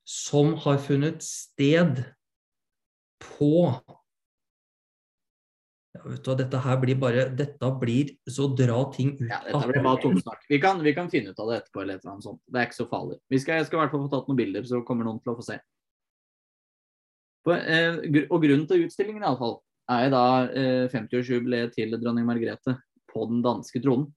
som 0.08 0.54
har 0.64 0.80
funnet 0.82 1.22
sted 1.22 2.02
på 3.22 3.52
du 6.04 6.34
dette 6.38 6.60
her 6.64 6.76
blir 6.80 6.98
bare 7.00 7.28
Dette 7.36 7.70
blir 7.80 8.12
så 8.30 8.48
dra 8.56 8.78
ting 8.94 9.14
ut 9.18 9.26
Ja, 9.28 9.40
dette 9.46 9.70
blir 9.70 9.84
bare 9.84 10.02
tomsnakk. 10.02 10.44
Vi 10.48 10.60
kan, 10.62 10.82
vi 10.84 10.94
kan 10.96 11.10
finne 11.12 11.32
ut 11.32 11.40
av 11.40 11.50
det 11.50 11.58
etterpå. 11.62 11.82
eller 11.82 11.98
et 11.98 12.04
eller 12.04 12.14
annet 12.16 12.26
sånt. 12.28 12.40
Det 12.46 12.60
er 12.60 12.68
ikke 12.68 12.80
så 12.80 12.88
farlig. 12.90 13.18
Vi 13.28 13.40
skal, 13.42 13.60
jeg 13.60 13.68
skal 13.68 13.78
i 13.78 13.82
hvert 13.82 13.94
fall 13.94 14.04
få 14.06 14.12
tatt 14.12 14.30
noen 14.30 14.40
bilder, 14.40 14.68
så 14.68 14.82
kommer 14.86 15.08
noen 15.08 15.20
til 15.22 15.32
å 15.32 15.36
få 15.38 15.46
se. 15.46 15.58
For, 17.46 17.56
eh, 17.56 18.24
og 18.28 18.42
grunnen 18.42 18.66
til 18.68 18.84
utstillingen 18.86 19.24
i 19.24 19.28
alle 19.28 19.40
fall, 19.40 19.58
er 19.88 20.04
jo 20.04 20.12
da 20.12 20.24
eh, 20.52 20.86
50-årsjubileet 20.92 21.76
til 21.76 21.96
dronning 21.96 22.26
Margrethe 22.28 22.76
på 23.08 23.28
den 23.30 23.40
danske 23.44 23.80
tronen. 23.84 24.10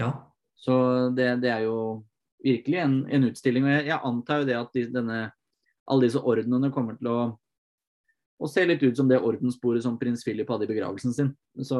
Ja. 0.00 0.14
Så 0.58 0.74
det, 1.14 1.28
det 1.44 1.52
er 1.52 1.66
jo 1.66 1.76
virkelig 2.42 2.80
en, 2.82 2.96
en 3.10 3.28
utstilling. 3.28 3.66
Og 3.68 3.76
jeg, 3.76 3.86
jeg 3.90 4.00
antar 4.10 4.42
jo 4.42 4.48
det 4.48 4.58
at 4.58 4.74
de, 4.74 4.88
denne, 4.94 5.20
alle 5.86 6.08
disse 6.08 6.22
ordenene 6.22 6.72
kommer 6.74 6.98
til 6.98 7.10
å, 7.12 7.18
å 8.42 8.48
ser 8.50 8.66
litt 8.68 8.82
ut 8.82 8.98
som 8.98 9.08
det 9.08 9.20
ordensbordet 9.22 9.84
som 9.84 9.94
prins 10.00 10.24
Philip 10.26 10.48
hadde 10.50 10.66
i 10.66 10.70
begravelsen 10.70 11.14
sin. 11.14 11.30
Så 11.62 11.78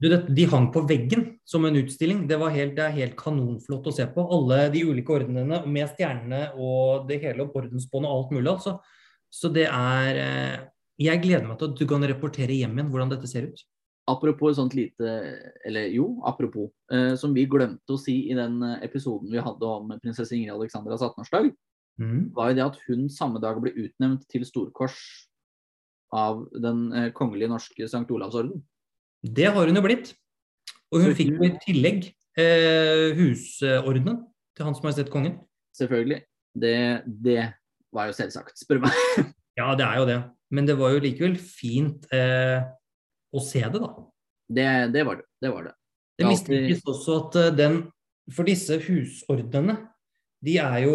Du, 0.00 0.08
det, 0.08 0.22
de 0.34 0.46
hang 0.50 0.70
på 0.74 0.82
veggen 0.88 1.26
som 1.48 1.64
en 1.64 1.78
utstilling. 1.80 2.26
Det, 2.28 2.38
var 2.40 2.54
helt, 2.54 2.74
det 2.76 2.86
er 2.86 2.96
helt 2.96 3.16
kanonflott 3.20 3.86
å 3.86 3.94
se 3.94 4.06
på. 4.10 4.24
Alle 4.36 4.64
de 4.74 4.84
ulike 4.88 5.14
ordenene 5.14 5.62
med 5.66 5.90
stjernene 5.92 6.50
og 6.58 7.08
det 7.08 7.20
hele 7.24 7.46
ordensbåndet 7.48 8.10
og 8.10 8.16
alt 8.16 8.34
mulig. 8.36 8.50
Altså. 8.52 8.76
Så 9.30 9.52
det 9.54 9.68
er 9.70 10.22
eh, 10.26 10.60
Jeg 11.00 11.22
gleder 11.22 11.46
meg 11.48 11.60
til 11.60 11.70
at 11.70 11.78
du 11.78 11.86
kan 11.88 12.02
rapportere 12.04 12.56
hjem 12.58 12.76
igjen 12.76 12.90
hvordan 12.92 13.14
dette 13.14 13.30
ser 13.30 13.48
ut. 13.48 13.64
Apropos 14.10 14.56
sånt 14.58 14.74
lite 14.74 15.16
Eller 15.64 15.88
jo, 15.94 16.18
apropos. 16.26 16.72
Eh, 16.92 17.14
som 17.16 17.32
vi 17.36 17.46
glemte 17.46 17.94
å 17.94 18.00
si 18.00 18.24
i 18.30 18.36
den 18.36 18.58
eh, 18.66 18.78
episoden 18.86 19.30
vi 19.30 19.40
hadde 19.40 19.74
om 19.78 19.94
prinsesse 20.02 20.34
Ingrid 20.34 20.56
Alexandras 20.58 21.04
18-årsdag, 21.06 21.52
Mm. 22.00 22.30
var 22.32 22.48
jo 22.50 22.56
det 22.56 22.64
at 22.64 22.78
hun 22.86 23.08
samme 23.12 23.40
dag 23.42 23.58
ble 23.60 23.74
utnevnt 23.76 24.22
til 24.32 24.44
storkors 24.48 24.96
av 26.14 26.42
den 26.62 26.88
eh, 26.96 27.10
kongelige 27.16 27.50
norske 27.52 27.86
St. 27.86 28.06
Olavs 28.10 28.38
orden. 28.38 28.62
Det 29.22 29.50
har 29.52 29.68
hun 29.68 29.76
jo 29.76 29.84
blitt. 29.84 30.14
Og 30.90 31.04
hun 31.04 31.12
Så 31.12 31.18
fikk 31.20 31.34
jo 31.36 31.46
i 31.46 31.52
tillegg 31.62 32.08
eh, 32.40 33.10
husordenen 33.18 34.24
til 34.56 34.66
Hans 34.66 34.82
Majestet 34.82 35.12
Kongen. 35.12 35.38
Selvfølgelig. 35.76 36.22
Det, 36.60 36.76
det 37.06 37.52
var 37.94 38.10
jo 38.10 38.16
selvsagt, 38.16 38.58
spør 38.58 38.80
du 38.80 38.88
meg. 38.88 39.04
Ja, 39.58 39.74
det 39.76 39.84
er 39.84 39.96
jo 39.98 40.04
det. 40.08 40.20
Men 40.54 40.64
det 40.64 40.76
var 40.78 40.94
jo 40.94 41.02
likevel 41.02 41.34
fint 41.36 42.06
eh, 42.16 42.62
å 43.34 43.42
se 43.44 43.60
det, 43.60 43.80
da. 43.82 43.90
Det, 44.48 44.66
det 44.94 45.02
var 45.04 45.18
det. 45.20 45.26
Det 45.42 45.50
var 45.52 45.66
det. 45.66 45.72
Det 46.16 46.28
mistenkes 46.28 46.80
også 46.88 47.16
at 47.18 47.36
eh, 47.40 47.50
den 47.58 47.80
For 48.30 48.46
disse 48.46 48.78
husordnene, 48.84 49.74
de 50.40 50.56
er 50.56 50.76
jo, 50.86 50.94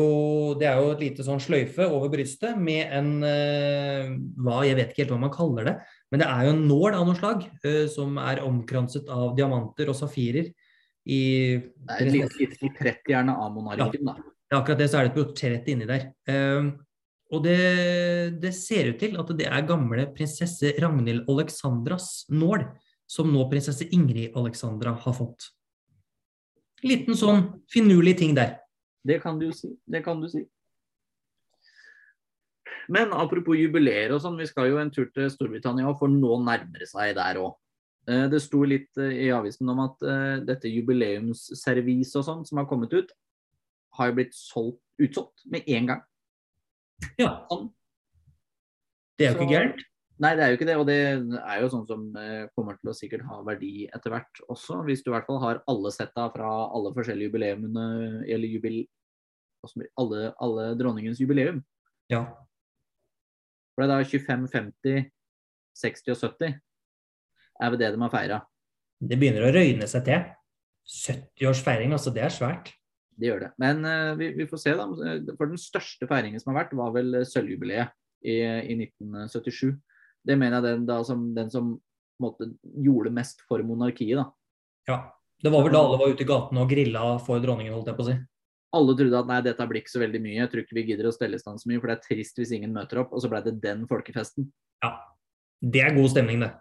det 0.57 0.65
er 0.65 0.79
jo 0.81 0.93
et 0.95 1.01
lite 1.03 1.23
sånn 1.25 1.41
sløyfe 1.41 1.85
over 1.85 2.09
brystet 2.09 2.57
med 2.57 2.89
en 2.97 3.09
eh, 3.27 4.07
hva, 4.41 4.63
Jeg 4.65 4.77
vet 4.79 4.89
ikke 4.89 5.03
helt 5.03 5.13
hva 5.13 5.19
man 5.21 5.33
kaller 5.33 5.67
det, 5.69 5.75
men 6.09 6.23
det 6.23 6.29
er 6.31 6.47
jo 6.47 6.53
en 6.55 6.63
nål 6.65 6.97
av 6.97 7.05
noe 7.05 7.17
slag 7.19 7.43
eh, 7.61 7.83
som 7.91 8.17
er 8.21 8.41
omkranset 8.45 9.11
av 9.13 9.35
diamanter 9.37 9.91
og 9.93 9.99
safirer. 9.99 10.49
I, 11.05 11.21
Det 11.61 11.93
er 11.93 12.07
et 12.07 12.15
lite, 12.15 12.39
lite 12.39 12.57
portrett 12.63 13.13
gjerne 13.13 13.37
av 13.37 13.53
monarken, 13.53 14.09
da. 14.09 14.17
Ja, 14.49 14.63
akkurat 14.63 14.81
det, 14.81 14.89
så 14.89 14.97
er 14.97 15.05
det 15.05 15.13
et 15.13 15.19
portrett 15.19 15.69
inni 15.69 15.89
der. 15.89 16.09
Eh, 16.25 16.73
og 17.33 17.45
det, 17.45 17.59
det 18.41 18.55
ser 18.57 18.89
ut 18.93 18.99
til 19.01 19.13
at 19.21 19.29
det 19.37 19.45
er 19.45 19.69
gamle 19.69 20.07
prinsesse 20.17 20.73
Ragnhild 20.81 21.29
Alexandras 21.29 22.25
nål, 22.33 22.65
som 23.05 23.29
nå 23.29 23.45
prinsesse 23.51 23.85
Ingrid 23.93 24.33
Alexandra 24.37 24.97
har 25.05 25.17
fått. 25.21 25.51
Liten 26.85 27.17
sånn 27.17 27.51
finurlig 27.69 28.17
ting 28.17 28.33
der. 28.37 28.64
Det 29.05 29.19
kan 29.21 29.39
du 29.39 29.51
si. 29.53 29.69
Det 29.85 30.01
kan 30.05 30.21
du 30.21 30.29
si. 30.31 30.41
Men 32.89 33.13
apropos 33.17 33.57
jubileer 33.57 34.13
og 34.13 34.21
sånn, 34.21 34.38
vi 34.38 34.47
skal 34.50 34.69
jo 34.69 34.79
en 34.81 34.91
tur 34.93 35.07
til 35.13 35.29
Storbritannia, 35.33 35.89
for 35.97 36.12
nå 36.12 36.39
nærmer 36.45 36.83
det 36.83 36.89
seg 36.89 37.15
der 37.17 37.39
òg. 37.41 37.55
Det 38.05 38.38
sto 38.43 38.59
litt 38.69 39.00
eh, 39.01 39.24
i 39.25 39.29
avisen 39.33 39.69
om 39.71 39.79
at 39.81 40.03
eh, 40.05 40.35
dette 40.45 40.69
jubileumsserviset 40.69 42.19
og 42.19 42.25
sånn 42.27 42.43
som 42.45 42.62
har 42.62 42.67
kommet 42.69 42.93
ut, 42.93 43.09
har 43.97 44.12
jo 44.12 44.17
blitt 44.19 44.38
solgt, 44.38 44.81
utsolgt 45.01 45.47
med 45.50 45.65
en 45.74 45.89
gang. 45.89 46.03
Ja. 47.17 47.31
Sånn. 47.50 47.71
Det 49.17 49.25
er 49.25 49.33
jo 49.33 49.39
ikke 49.39 49.55
gærent. 49.55 49.81
Nei, 50.24 50.31
det 50.38 50.45
er 50.45 50.51
jo 50.53 50.55
ikke 50.55 50.67
det, 50.69 50.75
og 50.79 50.86
det 50.88 50.95
er 51.41 51.57
jo 51.60 51.69
sånn 51.74 51.88
som 51.89 52.03
eh, 52.15 52.45
kommer 52.55 52.77
til 52.79 52.88
å 52.88 52.95
sikkert 52.95 53.25
ha 53.27 53.41
verdi 53.43 53.88
etter 53.89 54.13
hvert 54.13 54.39
også. 54.48 54.77
Hvis 54.88 55.01
du 55.03 55.10
i 55.10 55.15
hvert 55.15 55.27
fall 55.27 55.41
har 55.43 55.60
alle 55.67 55.91
setta 55.91 56.29
fra 56.31 56.51
alle 56.72 56.93
forskjellige 56.95 57.27
jubileumene, 57.31 57.88
eller 58.24 58.53
jubil... 58.53 58.77
hva 59.60 59.72
som 59.72 59.81
blir- 59.84 59.91
Alle, 60.00 60.29
alle 60.39 60.69
dronningens 60.79 61.19
jubileum. 61.19 61.60
Ja. 62.12 62.22
For 63.75 63.84
det 63.84 63.89
er 63.89 63.91
da 63.91 64.07
25, 64.07 64.48
50, 64.53 65.10
60 65.84 66.13
og 66.15 66.22
70 66.24 66.55
er 66.55 67.72
vel 67.74 67.79
det 67.81 67.91
de 67.91 68.00
har 68.05 68.13
feira. 68.13 68.39
Det 69.03 69.17
begynner 69.19 69.50
å 69.50 69.53
røyne 69.55 69.88
seg 69.91 70.05
til. 70.07 70.24
70-årsfeiring, 70.86 71.91
altså. 71.95 72.13
Det 72.15 72.24
er 72.24 72.31
svært. 72.31 72.72
Det 73.15 73.29
gjør 73.29 73.45
det. 73.45 73.50
Men 73.60 73.84
uh, 73.84 74.13
vi, 74.19 74.31
vi 74.38 74.48
får 74.48 74.62
se, 74.63 74.75
da. 74.79 74.88
For 75.36 75.51
den 75.51 75.60
største 75.60 76.07
feiringen 76.07 76.39
som 76.39 76.53
har 76.53 76.63
vært, 76.63 76.75
var 76.79 76.95
vel 76.95 77.19
eh, 77.19 77.27
sølvjubileet 77.27 77.91
i, 78.27 78.39
i 78.39 78.75
1977. 78.79 79.74
Det 80.25 80.38
mener 80.39 80.60
jeg 80.60 80.67
den, 80.67 80.86
da, 80.89 81.00
som, 81.08 81.27
den 81.36 81.51
som 81.53 81.75
måtte, 82.22 82.50
gjorde 82.63 83.13
mest 83.13 83.44
for 83.50 83.63
monarkiet. 83.65 84.17
da. 84.22 84.29
Ja. 84.89 85.00
Det 85.44 85.51
var 85.51 85.65
vel 85.65 85.74
da 85.75 85.82
alle 85.84 85.98
var 86.00 86.13
ute 86.13 86.24
i 86.24 86.27
gatene 86.29 86.62
og 86.63 86.72
grilla 86.72 87.03
for 87.22 87.44
dronningen, 87.44 87.74
holdt 87.75 87.89
jeg 87.91 87.98
på 87.98 88.05
å 88.05 88.08
si. 88.08 88.15
Alle 88.75 88.96
trodde 88.98 89.20
at 89.20 89.27
nei, 89.29 89.39
dette 89.44 89.67
blir 89.70 89.84
ikke 89.84 89.94
så 89.94 90.01
veldig 90.01 90.22
mye, 90.24 90.38
jeg 90.39 90.51
tror 90.51 90.63
ikke 90.63 90.77
vi 90.77 90.86
gidder 90.89 91.10
å 91.10 91.13
stelle 91.15 91.38
i 91.38 91.41
stand 91.41 91.62
så 91.62 91.70
mye, 91.70 91.82
for 91.84 91.91
det 91.91 91.98
er 91.98 92.05
trist 92.08 92.39
hvis 92.39 92.53
ingen 92.55 92.74
møter 92.75 93.01
opp. 93.03 93.12
Og 93.15 93.24
så 93.24 93.29
ble 93.32 93.41
det 93.46 93.58
den 93.63 93.84
folkefesten. 93.89 94.48
Ja. 94.84 94.96
Det 95.60 95.84
er 95.84 95.96
god 95.96 96.12
stemning, 96.12 96.41
det. 96.44 96.51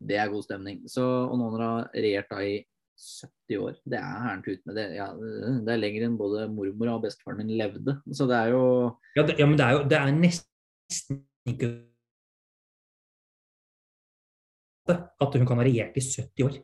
Det 0.00 0.16
er 0.18 0.30
god 0.32 0.46
stemning. 0.46 0.80
Så, 0.90 1.04
og 1.04 1.36
noen 1.38 1.60
har 1.60 1.90
regjert 1.94 2.30
da 2.32 2.40
i 2.46 2.54
70 3.00 3.60
år, 3.60 3.76
det 3.88 3.96
er 3.96 4.24
herrent 4.24 4.48
ut 4.48 4.64
med 4.68 4.76
det. 4.76 4.86
Ja, 4.98 5.06
det 5.16 5.72
er 5.72 5.80
lenger 5.80 6.06
enn 6.06 6.18
både 6.20 6.48
mormor 6.52 6.94
og 6.94 7.04
bestefaren 7.06 7.40
min 7.40 7.54
levde. 7.56 7.96
Så 8.12 8.26
det 8.30 8.36
er 8.36 8.54
jo 8.54 8.64
Ja, 9.16 9.24
det, 9.24 9.38
ja 9.40 9.48
men 9.48 9.56
det 9.60 9.66
er 9.66 9.76
jo 9.76 9.84
det 9.88 10.00
er 10.00 10.10
nesten 10.16 11.22
ikke 11.48 11.70
at 14.88 15.34
hun 15.36 15.46
kan 15.46 15.58
ha 15.60 15.64
regjert 15.64 15.96
i 15.96 16.00
70 16.00 16.44
år. 16.46 16.54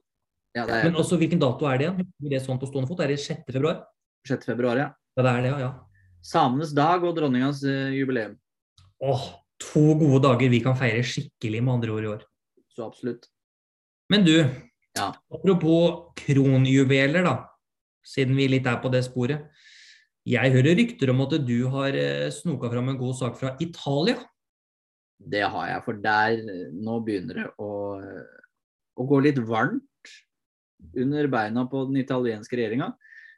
ja, 0.56 0.64
det 0.66 0.74
er 0.74 0.84
Men 0.84 0.96
også, 0.96 1.16
hvilken 1.20 1.38
dato 1.40 1.66
er 1.68 1.78
det 1.78 1.84
igjen? 1.86 2.06
Det 2.30 2.40
sånn 2.42 2.58
på 2.58 2.66
stående 2.66 2.88
fot? 2.88 3.00
Er 3.00 3.08
det 3.12 3.20
6. 3.20 3.44
februar? 3.52 3.84
6. 4.26 4.46
februar, 4.46 4.76
ja. 4.76 4.88
Ja, 5.16 5.22
det 5.22 5.32
er 5.32 5.42
det, 5.42 5.50
ja. 5.50 5.58
ja. 5.60 5.72
Samenes 6.22 6.72
dag 6.74 7.04
og 7.04 7.14
dronningas 7.16 7.62
uh, 7.64 7.92
jubileum. 7.94 8.36
Åh, 9.04 9.26
to 9.62 9.94
gode 10.00 10.22
dager 10.24 10.50
vi 10.50 10.60
kan 10.64 10.76
feire 10.76 11.04
skikkelig, 11.06 11.62
med 11.62 11.74
andre 11.76 11.92
ord, 11.92 12.04
i 12.04 12.10
år. 12.14 12.24
Så 12.74 12.86
absolutt. 12.86 13.28
Men 14.10 14.24
du, 14.24 14.44
Ja. 14.96 15.12
apropos 15.30 16.12
kronjuveler, 16.16 17.22
da. 17.22 17.36
Siden 18.06 18.36
vi 18.36 18.48
litt 18.48 18.66
er 18.66 18.80
på 18.80 18.90
det 18.90 19.04
sporet. 19.04 19.50
Jeg 20.26 20.50
hører 20.52 20.74
rykter 20.74 21.10
om 21.12 21.20
at 21.22 21.36
du 21.46 21.68
har 21.70 21.94
eh, 21.94 22.30
snoka 22.34 22.70
fram 22.72 22.88
en 22.88 22.98
god 22.98 23.14
sak 23.14 23.36
fra 23.38 23.56
Italia. 23.60 24.16
Det 25.16 25.42
har 25.48 25.68
jeg, 25.70 25.82
for 25.86 25.98
der 26.04 26.42
nå 26.76 27.00
begynner 27.04 27.40
det 27.40 27.46
å, 27.62 27.70
å 28.96 29.06
gå 29.08 29.20
litt 29.24 29.38
varmt 29.48 29.82
under 30.96 31.28
beina 31.32 31.64
på 31.70 31.86
den 31.88 32.02
italienske 32.02 32.58
regjeringa. 32.58 32.92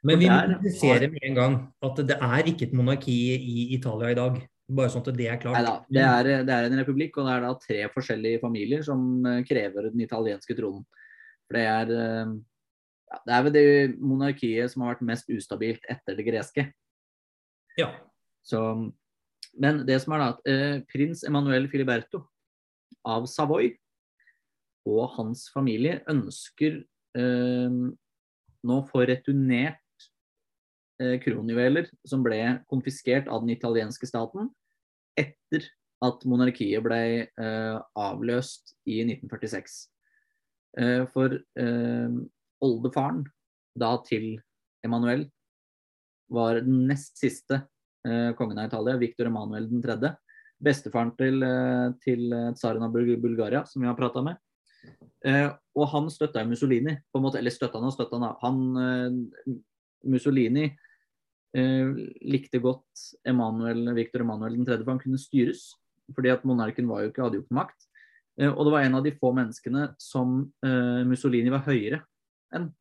Men 0.05 0.19
vi 0.21 0.29
må 0.31 0.37
presisere 0.61 1.09
med 1.11 1.25
en 1.27 1.35
gang 1.35 1.57
at 1.83 2.01
det 2.07 2.17
er 2.23 2.49
ikke 2.51 2.69
et 2.69 2.75
monarki 2.77 3.15
i 3.35 3.65
Italia 3.75 4.13
i 4.13 4.19
dag. 4.19 4.37
Bare 4.69 4.91
sånn 4.93 5.01
at 5.01 5.17
det 5.17 5.25
er 5.31 5.39
klart. 5.41 5.57
Nei 5.57 5.65
da, 5.65 5.73
det 5.89 6.03
er, 6.05 6.43
det 6.45 6.55
er 6.55 6.67
en 6.67 6.79
republikk, 6.79 7.17
og 7.17 7.25
det 7.25 7.33
er 7.33 7.45
da 7.47 7.53
tre 7.63 7.79
forskjellige 7.95 8.41
familier 8.43 8.83
som 8.85 9.01
eh, 9.25 9.41
krever 9.47 9.89
den 9.89 10.03
italienske 10.05 10.55
tronen. 10.55 10.83
For 11.49 11.57
det 11.57 11.63
er 11.65 11.93
eh, 11.95 12.35
ja, 13.09 13.19
Det 13.25 13.33
er 13.33 13.45
vel 13.47 13.55
det 13.55 13.63
monarkiet 13.97 14.71
som 14.71 14.85
har 14.85 14.93
vært 14.93 15.07
mest 15.09 15.31
ustabilt 15.33 15.89
etter 15.89 16.19
det 16.19 16.27
greske. 16.27 16.67
Ja. 17.79 17.89
Så, 18.45 18.61
men 19.57 19.83
det 19.87 19.97
som 20.03 20.13
er 20.15 20.21
da 20.21 20.29
at 20.33 20.49
eh, 20.49 20.81
prins 20.91 21.23
Emanuel 21.27 21.67
Filiberto 21.71 22.23
av 23.07 23.25
Savoy 23.29 23.71
og 24.89 25.03
hans 25.17 25.47
familie 25.53 25.99
ønsker 26.09 26.81
eh, 27.17 27.79
nå 28.59 28.77
få 28.91 29.03
returnert 29.09 30.07
eh, 31.01 31.17
kronjuveler 31.23 31.89
som 32.07 32.23
ble 32.25 32.41
konfiskert 32.71 33.29
av 33.31 33.43
den 33.43 33.55
italienske 33.55 34.09
staten 34.09 34.51
etter 35.19 35.65
at 36.05 36.23
monarkiet 36.29 36.83
ble 36.83 37.01
eh, 37.27 37.77
avløst 37.99 38.75
i 38.87 39.01
1946. 39.03 39.79
Eh, 40.79 41.03
for 41.11 41.35
eh, 41.35 42.15
oldefaren 42.63 43.25
da 43.79 43.95
til 44.05 44.31
Emanuel 44.85 45.25
var 46.31 46.61
den 46.63 46.85
nest 46.87 47.19
siste 47.19 47.63
kongen 48.37 48.59
av 48.61 48.69
Italia, 48.69 48.97
Viktor 48.97 49.27
Emanuel 49.27 49.65
3. 49.83 50.13
Bestefaren 50.59 51.13
til, 51.15 51.43
eh, 51.43 51.87
til 52.03 52.33
eh, 52.35 52.51
tsaren 52.51 52.83
av 52.83 52.91
Bulgaria, 52.91 53.63
som 53.65 53.81
vi 53.81 53.87
har 53.87 53.95
prata 53.95 54.21
med. 54.21 54.35
Eh, 55.25 55.47
og 55.75 55.87
han 55.93 56.09
støtta 56.11 56.43
Mussolini, 56.47 56.97
på 57.11 57.19
en 57.19 57.23
måte, 57.23 57.39
eller 57.39 57.53
støtta 57.53 57.79
han 57.79 57.87
og 57.87 57.95
støtta 57.95 58.19
han. 58.19 58.35
Han, 58.43 58.59
eh, 58.83 59.53
Mussolini 60.11 60.65
eh, 61.55 61.93
likte 62.27 62.59
godt 62.59 63.05
Emanuel, 63.27 63.87
Viktor 63.95 64.25
Emanuel 64.25 64.57
3., 64.65 64.83
for 64.83 64.93
han 64.95 65.03
kunne 65.03 65.21
styres. 65.21 65.69
Fordi 66.15 66.33
at 66.33 66.43
monarken 66.43 66.87
var 66.89 67.03
jo 67.03 67.13
ikke, 67.13 67.23
hadde 67.23 67.39
jo 67.39 67.45
ikke 67.45 67.59
makt. 67.59 67.87
Eh, 68.39 68.51
og 68.51 68.65
det 68.65 68.75
var 68.75 68.83
en 68.83 68.99
av 68.99 69.07
de 69.07 69.15
få 69.15 69.31
menneskene 69.35 69.93
som 70.01 70.41
eh, 70.65 71.05
Mussolini 71.07 71.51
var 71.53 71.63
høyere 71.67 72.03
enn. 72.55 72.71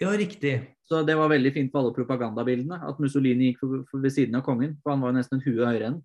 Ja, 0.00 0.12
riktig. 0.18 0.54
Så 0.88 1.02
det 1.04 1.16
var 1.18 1.30
veldig 1.32 1.52
fint 1.54 1.72
på 1.72 1.80
alle 1.80 1.94
propagandabildene 1.96 2.78
at 2.88 3.00
Mussolini 3.02 3.50
gikk 3.50 3.62
for, 3.62 3.82
for 3.90 4.04
ved 4.04 4.14
siden 4.14 4.38
av 4.38 4.44
kongen. 4.46 4.76
For 4.82 4.94
han 4.94 5.02
var 5.04 5.12
jo 5.12 5.18
nesten 5.18 5.38
en 5.38 5.44
hue 5.46 5.66
høyere 5.66 5.90
enn. 5.92 5.98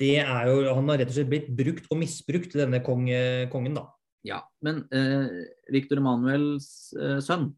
Det 0.00 0.14
er 0.22 0.46
jo, 0.48 0.72
Han 0.72 0.88
har 0.88 1.02
rett 1.02 1.10
og 1.10 1.16
slett 1.18 1.30
blitt 1.30 1.50
brukt 1.52 1.90
og 1.92 1.98
misbrukt, 2.00 2.54
denne 2.56 2.80
kong, 2.84 3.10
kongen, 3.52 3.76
da. 3.76 3.90
Ja, 4.24 4.38
men 4.62 4.84
eh, 4.94 5.50
Victor 5.74 5.98
Emanuels 5.98 6.94
eh, 6.94 7.18
sønn, 7.22 7.50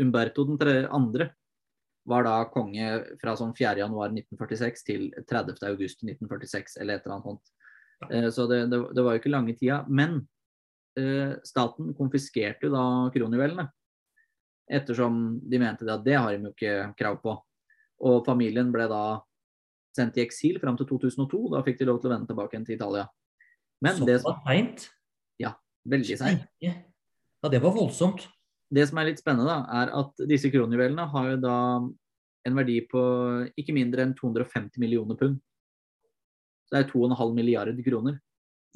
Umberto 0.00 0.46
2., 0.48 1.28
var 2.08 2.24
da 2.24 2.36
konge 2.50 2.86
fra 3.20 3.36
sånn 3.38 3.52
4.1.1946 3.54 4.84
til 4.86 5.08
30.8.1946, 5.28 6.78
eller 6.80 6.96
et 6.96 7.04
eller 7.04 7.16
annet 7.18 7.28
sånt. 7.28 7.52
Eh, 8.08 8.28
så 8.32 8.46
det, 8.50 8.62
det, 8.72 8.80
det 8.96 9.04
var 9.04 9.14
jo 9.14 9.22
ikke 9.22 9.32
lange 9.32 9.54
tida. 9.58 9.82
Men 9.88 10.22
eh, 10.98 11.36
staten 11.46 11.92
konfiskerte 11.98 12.68
jo 12.68 12.74
da 12.74 12.84
kronjuvelene. 13.14 13.68
Ettersom 14.70 15.40
de 15.50 15.58
mente 15.58 15.88
at 15.90 16.04
det 16.06 16.14
har 16.14 16.30
de 16.30 16.46
jo 16.46 16.52
ikke 16.54 16.74
krav 16.98 17.18
på. 17.24 17.34
Og 18.06 18.22
familien 18.26 18.70
ble 18.72 18.86
da 18.90 19.02
sendt 19.96 20.18
i 20.20 20.24
eksil 20.24 20.60
fram 20.62 20.78
til 20.78 20.88
2002. 20.88 21.40
Da 21.54 21.62
fikk 21.66 21.80
de 21.80 21.88
lov 21.88 21.98
til 22.00 22.10
å 22.10 22.14
vende 22.14 22.30
tilbake 22.30 22.60
til 22.64 22.76
Italia. 22.76 23.08
Men 23.82 23.98
det 24.06 24.20
som 24.22 24.38
seint? 24.44 24.86
Ja, 25.40 25.54
veldig 25.88 26.18
seint. 26.20 26.46
Ja, 26.62 26.76
det 27.48 27.62
var 27.64 27.74
voldsomt. 27.74 28.28
det 28.70 28.84
som 28.86 29.00
er 29.00 29.08
litt 29.08 29.18
spennende, 29.18 29.50
da, 29.50 29.82
er 29.82 29.90
at 29.98 30.20
disse 30.30 30.50
kronjuvelene 30.52 31.08
har 31.10 31.30
jo 31.32 31.38
da 31.42 31.56
en 32.46 32.56
verdi 32.56 32.78
på 32.88 33.00
ikke 33.58 33.74
mindre 33.74 34.04
enn 34.06 34.14
250 34.16 34.78
millioner 34.80 35.18
pund. 35.18 35.40
Så 36.68 36.76
det 36.76 36.84
er 36.84 36.92
2,5 36.92 37.34
milliarder 37.34 37.82
kroner. 37.82 38.20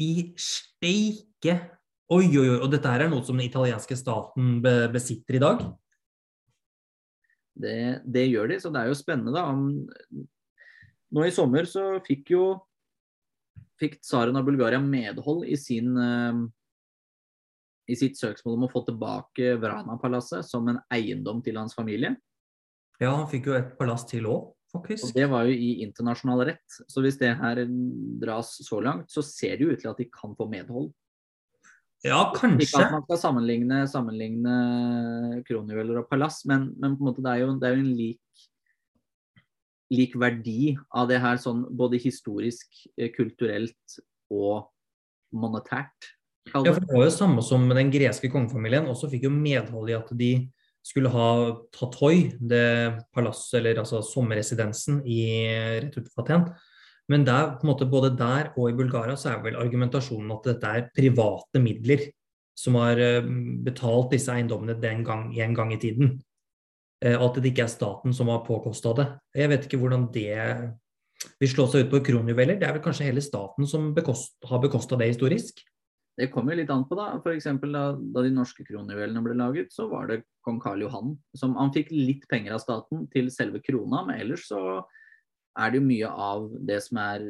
I 0.03 0.35
steike! 0.41 1.55
Oi, 2.11 2.27
oi, 2.27 2.49
oi. 2.49 2.59
Og 2.59 2.67
dette 2.73 2.91
her 2.91 3.07
er 3.07 3.13
noe 3.13 3.23
som 3.25 3.39
den 3.39 3.47
italienske 3.47 3.97
staten 3.97 4.59
besitter 4.93 5.39
i 5.39 5.45
dag? 5.45 5.63
Det, 7.55 8.03
det 8.05 8.27
gjør 8.27 8.51
de, 8.51 8.61
så 8.61 8.71
det 8.75 8.83
er 8.83 8.91
jo 8.91 8.99
spennende, 8.99 9.35
da. 9.35 9.47
Nå 11.15 11.25
i 11.27 11.35
sommer 11.35 11.69
så 11.71 12.01
fikk 12.07 12.33
jo 12.35 12.45
fikk 13.81 14.01
tsaren 14.03 14.37
av 14.39 14.47
Bulgaria 14.47 14.81
medhold 14.83 15.45
i 15.47 15.57
sin, 15.59 15.97
eh, 15.99 16.41
i 17.91 17.97
sitt 17.99 18.19
søksmål 18.19 18.59
om 18.59 18.67
å 18.67 18.73
få 18.73 18.85
tilbake 18.87 19.55
Vrana-palasset 19.63 20.47
som 20.47 20.69
en 20.71 20.81
eiendom 20.95 21.43
til 21.45 21.59
hans 21.61 21.77
familie. 21.77 22.15
Ja, 23.03 23.11
han 23.11 23.29
fikk 23.31 23.51
jo 23.51 23.57
et 23.59 23.75
palass 23.79 24.07
til 24.09 24.29
òg, 24.31 24.53
Og 24.75 25.15
det 25.15 25.29
var 25.31 25.47
jo 25.47 25.55
i 25.55 25.85
internasjonal 25.85 26.47
rett. 26.49 26.79
Så 26.91 27.03
hvis 27.03 27.19
det 27.21 27.37
her 27.39 27.61
dras 28.19 28.57
så 28.67 28.81
langt, 28.83 29.07
så 29.11 29.23
ser 29.23 29.55
det 29.57 29.67
jo 29.67 29.71
ut 29.71 29.79
til 29.79 29.91
at 29.91 30.01
de 30.01 30.09
kan 30.11 30.35
få 30.35 30.49
medhold. 30.51 30.89
Ja, 32.05 32.19
kanskje. 32.37 32.67
Ikke 32.67 32.83
at 32.85 32.93
man 32.93 33.05
skal 33.07 33.21
sammenligne, 33.21 33.79
sammenligne 33.89 34.57
kronjuveler 35.49 36.03
og 36.03 36.11
palass, 36.11 36.43
men, 36.49 36.69
men 36.81 36.99
det 37.01 37.31
er 37.31 37.41
jo, 37.41 37.55
det 37.61 37.71
er 37.71 37.79
jo 37.79 37.85
en 37.85 37.95
lik, 37.97 38.45
lik 39.95 40.19
verdi 40.21 40.75
av 40.93 41.09
det 41.09 41.23
her, 41.25 41.41
sånn 41.41 41.65
både 41.73 42.01
historisk, 42.03 42.69
eh, 42.99 43.09
kulturelt 43.15 43.97
og 44.33 44.69
monetært. 45.35 46.13
Ja, 46.53 46.61
for 46.61 46.85
Det 46.85 46.93
var 46.93 47.07
jo 47.07 47.15
samme 47.15 47.43
som 47.43 47.65
den 47.73 47.91
greske 47.93 48.29
kongefamilien. 48.29 48.91
Også 48.91 49.09
fikk 49.09 49.25
jo 49.25 49.33
medhold 49.33 49.89
i 49.89 49.97
at 49.97 50.13
de 50.13 50.31
skulle 50.85 51.09
ha 51.09 51.29
Tatoi, 51.73 52.35
det 52.37 53.01
palasset, 53.17 53.63
eller 53.63 53.81
altså 53.81 54.03
sommerresidensen 54.05 55.01
i 55.09 55.23
rett 55.81 55.97
utenfor 55.97 56.27
Aten. 56.27 56.49
Men 57.13 57.25
der, 57.27 57.59
måte, 57.67 57.87
både 57.89 58.15
der 58.17 58.53
og 58.57 58.71
i 58.71 58.77
Bulgaria 58.77 59.17
så 59.21 59.35
er 59.35 59.43
vel 59.45 59.59
argumentasjonen 59.61 60.31
at 60.33 60.47
dette 60.49 60.71
er 60.71 60.87
private 60.97 61.61
midler 61.61 62.07
som 62.57 62.79
har 62.81 63.01
eh, 63.03 63.27
betalt 63.67 64.15
disse 64.15 64.33
eiendommene 64.33 64.79
den 64.81 65.03
gang, 65.05 65.27
en 65.37 65.57
gang 65.57 65.75
i 65.75 65.81
tiden. 65.83 66.15
Eh, 67.05 67.19
at 67.19 67.37
det 67.37 67.53
ikke 67.53 67.67
er 67.67 67.73
staten 67.73 68.15
som 68.17 68.31
har 68.33 68.45
påkosta 68.47 68.95
det. 68.97 69.07
Jeg 69.37 69.53
vet 69.53 69.69
ikke 69.69 69.83
hvordan 69.83 70.09
det 70.15 70.33
vil 71.41 71.51
slå 71.51 71.67
seg 71.69 71.87
ut 71.87 71.93
på 71.93 72.03
kronjuveler. 72.09 72.59
Det 72.61 72.69
er 72.69 72.77
vel 72.77 72.85
kanskje 72.85 73.09
hele 73.11 73.25
staten 73.25 73.69
som 73.69 73.93
bekost, 73.97 74.37
har 74.49 74.63
bekosta 74.63 74.99
det 75.01 75.13
historisk? 75.13 75.61
Det 76.15 76.31
kommer 76.31 76.55
litt 76.55 76.71
an 76.71 76.85
på, 76.87 76.95
da. 76.95 77.11
F.eks. 77.19 77.49
Da, 77.59 77.85
da 77.99 78.23
de 78.23 78.31
norske 78.31 78.65
kronjuvelene 78.67 79.23
ble 79.25 79.35
laget, 79.39 79.73
så 79.75 79.89
var 79.91 80.09
det 80.13 80.23
kong 80.47 80.61
Karl 80.63 80.85
Johan 80.85 81.17
som 81.35 81.57
Han 81.59 81.73
fikk 81.75 81.91
litt 81.91 82.29
penger 82.31 82.55
av 82.55 82.63
staten 82.63 83.09
til 83.13 83.33
selve 83.35 83.61
krona, 83.65 84.05
men 84.07 84.21
ellers 84.23 84.47
så 84.47 84.61
er 85.59 85.71
det 85.71 85.81
jo 85.81 85.87
mye 85.87 86.09
av 86.11 86.49
det 86.67 86.81
som 86.83 86.99
er 86.99 87.27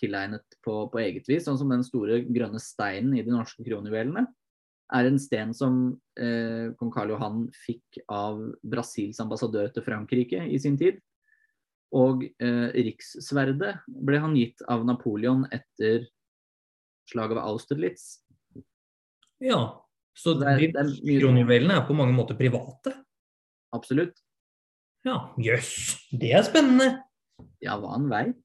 tilegnet 0.00 0.56
på, 0.64 0.88
på 0.90 0.98
eget 1.02 1.28
vis. 1.30 1.44
Sånn 1.46 1.58
som 1.60 1.70
den 1.70 1.84
store 1.86 2.20
grønne 2.26 2.58
steinen 2.62 3.14
i 3.18 3.22
de 3.22 3.30
norske 3.34 3.62
kronjuvelene 3.66 4.26
er 4.92 5.06
en 5.08 5.18
sten 5.22 5.54
som 5.56 5.76
eh, 6.20 6.72
kong 6.76 6.90
Karl 6.92 7.14
Johan 7.14 7.44
fikk 7.64 8.00
av 8.12 8.42
Brasils 8.66 9.20
ambassadør 9.22 9.70
til 9.72 9.84
Frankrike 9.86 10.42
i 10.52 10.58
sin 10.60 10.76
tid. 10.80 10.98
Og 11.96 12.24
eh, 12.26 12.68
rikssverdet 12.74 13.76
ble 13.86 14.18
han 14.20 14.34
gitt 14.36 14.60
av 14.68 14.84
Napoleon 14.88 15.46
etter 15.52 16.08
slaget 17.12 17.38
ved 17.38 17.44
Austerlitz. 17.46 18.04
Ja. 19.42 19.62
Så 20.16 20.34
Det 20.40 20.46
er- 20.48 20.58
de 20.60 20.82
mye- 21.06 21.20
kronjuvelene 21.22 21.78
er 21.78 21.86
på 21.88 21.94
mange 21.96 22.12
måter 22.12 22.36
private? 22.36 22.92
Absolutt. 23.72 24.18
Ja, 25.04 25.32
jøss. 25.38 25.96
Det 26.12 26.32
er 26.36 26.42
spennende. 26.44 27.02
Ja, 27.64 27.76
hva 27.80 27.94
han 27.96 28.08
veit. 28.10 28.40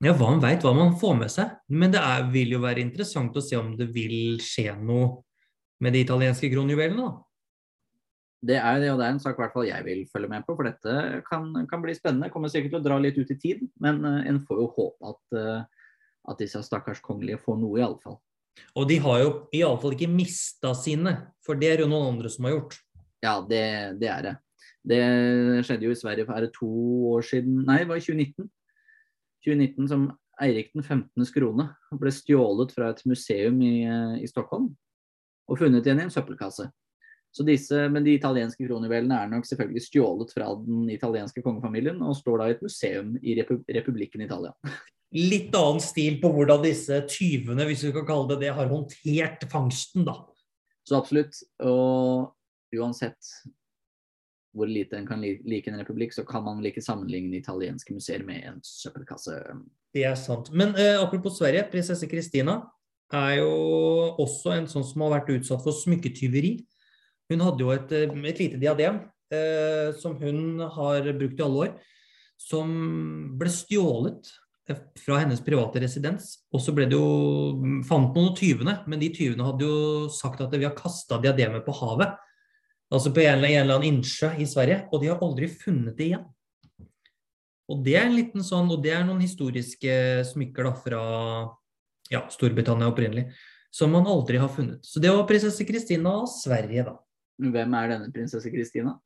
Ja, 0.00 0.14
hva 0.16 0.30
man 0.30 0.40
veit, 0.40 0.62
hva 0.64 0.72
man 0.72 0.94
får 0.96 1.16
med 1.18 1.32
seg. 1.32 1.56
Men 1.68 1.92
det 1.92 2.00
er, 2.00 2.28
vil 2.32 2.54
jo 2.54 2.62
være 2.62 2.80
interessant 2.80 3.34
å 3.36 3.42
se 3.44 3.58
om 3.58 3.74
det 3.76 3.90
vil 3.92 4.38
skje 4.40 4.72
noe 4.78 5.18
med 5.84 5.92
de 5.92 6.00
italienske 6.06 6.48
kronjuvelene, 6.52 7.04
da. 7.04 7.26
Det 8.40 8.56
er 8.56 8.78
det, 8.80 8.88
og 8.88 8.96
det 8.96 9.04
er 9.04 9.12
en 9.12 9.20
sak 9.20 9.36
hvert 9.36 9.52
fall 9.52 9.66
jeg 9.68 9.84
vil 9.84 10.06
følge 10.08 10.30
med 10.32 10.46
på, 10.46 10.54
for 10.56 10.64
dette 10.64 11.20
kan, 11.26 11.50
kan 11.68 11.82
bli 11.84 11.92
spennende. 11.92 12.30
Kommer 12.32 12.48
sikkert 12.48 12.72
til 12.72 12.80
å 12.80 12.86
dra 12.86 12.96
litt 12.96 13.18
ut 13.20 13.32
i 13.34 13.36
tid, 13.36 13.66
men 13.84 14.00
uh, 14.06 14.22
en 14.24 14.40
får 14.40 14.62
jo 14.62 14.68
håpe 14.78 15.12
at, 15.12 15.36
uh, 15.36 15.90
at 16.32 16.40
disse 16.40 16.62
stakkars 16.64 17.02
kongelige 17.04 17.42
får 17.44 17.60
noe, 17.60 17.76
iallfall. 17.82 18.16
Og 18.80 18.88
de 18.88 18.96
har 19.04 19.20
jo 19.20 19.34
iallfall 19.56 19.98
ikke 19.98 20.08
mista 20.08 20.72
sine, 20.76 21.12
for 21.44 21.60
det 21.60 21.74
er 21.74 21.84
jo 21.84 21.90
noen 21.92 22.14
andre 22.14 22.32
som 22.32 22.48
har 22.48 22.56
gjort. 22.56 22.80
Ja, 23.20 23.36
det, 23.44 23.64
det 24.00 24.08
er 24.08 24.24
det. 24.24 24.34
Det 24.86 25.00
skjedde 25.66 25.86
jo 25.86 25.92
i 25.92 25.98
Sverige 25.98 26.24
for 26.26 26.36
er 26.36 26.46
det 26.46 26.54
to 26.56 26.70
år 27.12 27.24
siden 27.26 27.64
Nei, 27.66 27.82
det 27.82 27.90
var 27.90 28.00
i 28.00 28.04
2019. 28.04 28.48
2019 29.44 29.88
som 29.90 30.06
Eirik 30.40 30.70
den 30.72 30.84
15. 30.84 31.26
krone 31.34 31.66
ble 32.00 32.12
stjålet 32.14 32.72
fra 32.72 32.90
et 32.94 33.02
museum 33.08 33.60
i, 33.64 33.82
eh, 33.84 34.22
i 34.24 34.28
Stockholm 34.28 34.70
og 35.50 35.58
funnet 35.58 35.84
igjen 35.84 36.00
i 36.00 36.06
en 36.06 36.12
søppelkasse. 36.14 36.68
Så 37.30 37.44
disse, 37.46 37.76
men 37.92 38.02
de 38.06 38.16
italienske 38.16 38.64
kronjuvelene 38.66 39.18
er 39.22 39.28
nok 39.30 39.46
selvfølgelig 39.46 39.84
stjålet 39.84 40.32
fra 40.34 40.48
den 40.58 40.88
italienske 40.90 41.42
kongefamilien 41.44 42.00
og 42.02 42.16
står 42.18 42.40
da 42.40 42.48
i 42.48 42.56
et 42.56 42.64
museum 42.64 43.12
i 43.22 43.36
Repu 43.38 43.60
republikken 43.70 44.24
Italia. 44.24 44.54
Litt 45.14 45.54
annen 45.58 45.82
stil 45.82 46.18
på 46.22 46.30
hvordan 46.34 46.62
disse 46.64 47.00
tyvene, 47.10 47.66
hvis 47.66 47.84
vi 47.86 47.92
kan 47.94 48.06
kalle 48.06 48.32
det 48.32 48.40
det, 48.44 48.52
har 48.54 48.70
håndtert 48.70 49.46
fangsten, 49.50 50.06
da. 50.06 50.16
Så 50.86 50.98
absolutt. 50.98 51.38
Og 51.66 52.30
uansett 52.74 53.30
hvor 54.56 54.66
lite 54.66 54.98
en 54.98 55.06
kan 55.06 55.22
like 55.22 55.70
en 55.70 55.78
republikk, 55.78 56.14
så 56.14 56.24
kan 56.26 56.42
man 56.46 56.58
vel 56.58 56.70
ikke 56.72 56.82
sammenligne 56.82 57.38
italienske 57.38 57.94
museer 57.94 58.24
med 58.26 58.42
en 58.48 58.58
søppelkasse. 58.66 59.36
Det 59.94 60.04
er 60.06 60.18
sant. 60.18 60.50
Men 60.54 60.74
eh, 60.78 60.98
apropos 60.98 61.38
Sverige, 61.38 61.68
prinsesse 61.70 62.08
Kristina 62.10 62.60
er 63.14 63.40
jo 63.40 63.52
også 64.22 64.54
en 64.54 64.68
sånn 64.70 64.86
som 64.86 65.06
har 65.06 65.16
vært 65.18 65.32
utsatt 65.38 65.62
for 65.64 65.74
smykketyveri. 65.74 66.56
Hun 67.30 67.46
hadde 67.46 67.64
jo 67.64 67.72
et, 67.74 67.94
eh, 67.94 68.10
et 68.30 68.42
lite 68.42 68.60
diadem 68.60 69.00
eh, 69.30 69.90
som 69.98 70.16
hun 70.18 70.60
har 70.60 71.10
brukt 71.14 71.38
i 71.38 71.46
alle 71.46 71.66
år, 71.66 71.74
som 72.40 72.70
ble 73.38 73.50
stjålet 73.52 74.30
eh, 74.70 74.80
fra 74.98 75.20
hennes 75.22 75.42
private 75.46 75.82
residens. 75.82 76.32
Og 76.54 76.62
så 76.64 76.74
ble 76.74 76.88
det 76.90 76.98
jo 76.98 77.82
fant 77.86 78.14
noen 78.16 78.34
tyvene, 78.38 78.80
men 78.90 79.02
de 79.02 79.12
tyvene 79.14 79.46
hadde 79.46 79.66
jo 79.66 80.10
sagt 80.14 80.42
at 80.42 80.54
vi 80.56 80.66
har 80.66 80.76
kasta 80.78 81.20
diademet 81.22 81.66
på 81.66 81.76
havet. 81.82 82.18
Altså 82.90 83.12
på 83.14 83.22
en 83.22 83.36
eller, 83.36 83.52
en 83.52 83.62
eller 83.62 83.78
annen 83.78 84.00
innsjø 84.00 84.32
i 84.42 84.46
Sverige, 84.50 84.82
og 84.90 85.02
de 85.02 85.10
har 85.12 85.20
aldri 85.22 85.46
funnet 85.52 85.94
det 85.98 86.08
igjen. 86.10 86.24
Og 87.70 87.84
det 87.86 87.94
er 87.94 88.08
en 88.08 88.16
liten 88.16 88.42
sånn, 88.42 88.70
og 88.74 88.82
det 88.82 88.90
er 88.96 89.04
noen 89.06 89.22
historiske 89.22 89.92
smykker 90.32 90.66
da 90.66 90.72
fra 90.74 91.02
ja, 92.10 92.24
Storbritannia 92.34 92.88
opprinnelig, 92.90 93.28
som 93.70 93.94
man 93.94 94.08
aldri 94.10 94.40
har 94.42 94.50
funnet. 94.50 94.82
Så 94.82 95.02
det 95.02 95.12
var 95.14 95.28
prinsesse 95.28 95.66
Kristina 95.68 96.16
av 96.24 96.26
Sverige, 96.32 96.88
da. 96.88 96.96
Hvem 97.40 97.78
er 97.78 97.92
denne 97.94 98.10
prinsesse 98.12 98.50
Kristina? 98.50 98.96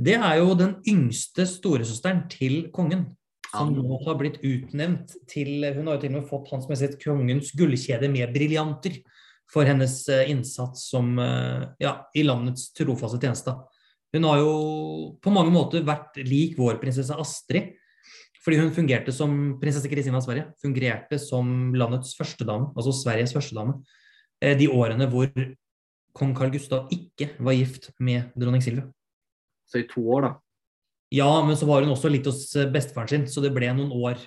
Det 0.00 0.16
er 0.18 0.40
jo 0.40 0.56
den 0.58 0.74
yngste 0.90 1.46
storesøsteren 1.48 2.26
til 2.32 2.64
kongen. 2.74 3.06
Som 3.50 3.72
nå 3.74 3.96
har 4.04 4.14
blitt 4.14 4.36
utnevnt 4.46 5.16
til 5.30 5.64
Hun 5.74 5.88
har 5.88 5.96
jo 5.96 6.02
til 6.04 6.12
og 6.12 6.20
med 6.20 6.28
fått 6.28 6.50
Hans 6.52 6.68
Majestet 6.70 7.00
Kongens 7.02 7.48
gullkjede 7.58 8.06
med 8.12 8.30
briljanter 8.34 9.00
for 9.50 9.66
hennes 9.66 9.96
eh, 10.08 10.30
innsats 10.30 10.86
som 10.92 11.18
eh, 11.18 11.66
ja, 11.82 11.96
i 12.14 12.24
landets 12.26 12.70
trofaste 12.76 13.20
tjeneste. 13.20 13.54
Hun 14.14 14.26
har 14.26 14.40
jo 14.42 14.52
på 15.22 15.32
mange 15.34 15.52
måter 15.54 15.84
vært 15.86 16.18
lik 16.26 16.56
vår 16.58 16.80
prinsesse 16.82 17.14
Astrid. 17.18 17.76
Fordi 18.40 18.56
hun 18.56 18.70
fungerte 18.72 19.12
som 19.12 19.34
prinsesse 19.60 19.88
Kristina 19.90 20.16
av 20.16 20.24
Sverige. 20.24 20.46
Fungerte 20.62 21.18
som 21.20 21.74
landets 21.76 22.14
førstedame, 22.16 22.70
altså 22.72 22.94
Sveriges 22.96 23.34
førstedame, 23.36 23.76
eh, 24.40 24.56
de 24.56 24.70
årene 24.72 25.10
hvor 25.12 25.28
kong 26.16 26.32
Carl 26.34 26.54
Gustav 26.54 26.88
ikke 26.94 27.34
var 27.38 27.58
gift 27.58 27.90
med 28.00 28.32
dronning 28.38 28.64
Silvia. 28.64 28.88
Så 29.68 29.82
i 29.82 29.86
to 29.90 30.02
år, 30.16 30.24
da. 30.24 30.32
Ja, 31.14 31.28
men 31.44 31.58
så 31.58 31.66
var 31.68 31.84
hun 31.84 31.92
også 31.92 32.10
litt 32.10 32.26
hos 32.26 32.48
bestefaren 32.72 33.10
sin, 33.10 33.28
så 33.30 33.42
det 33.42 33.52
ble 33.54 33.68
noen 33.74 33.92
år 33.92 34.18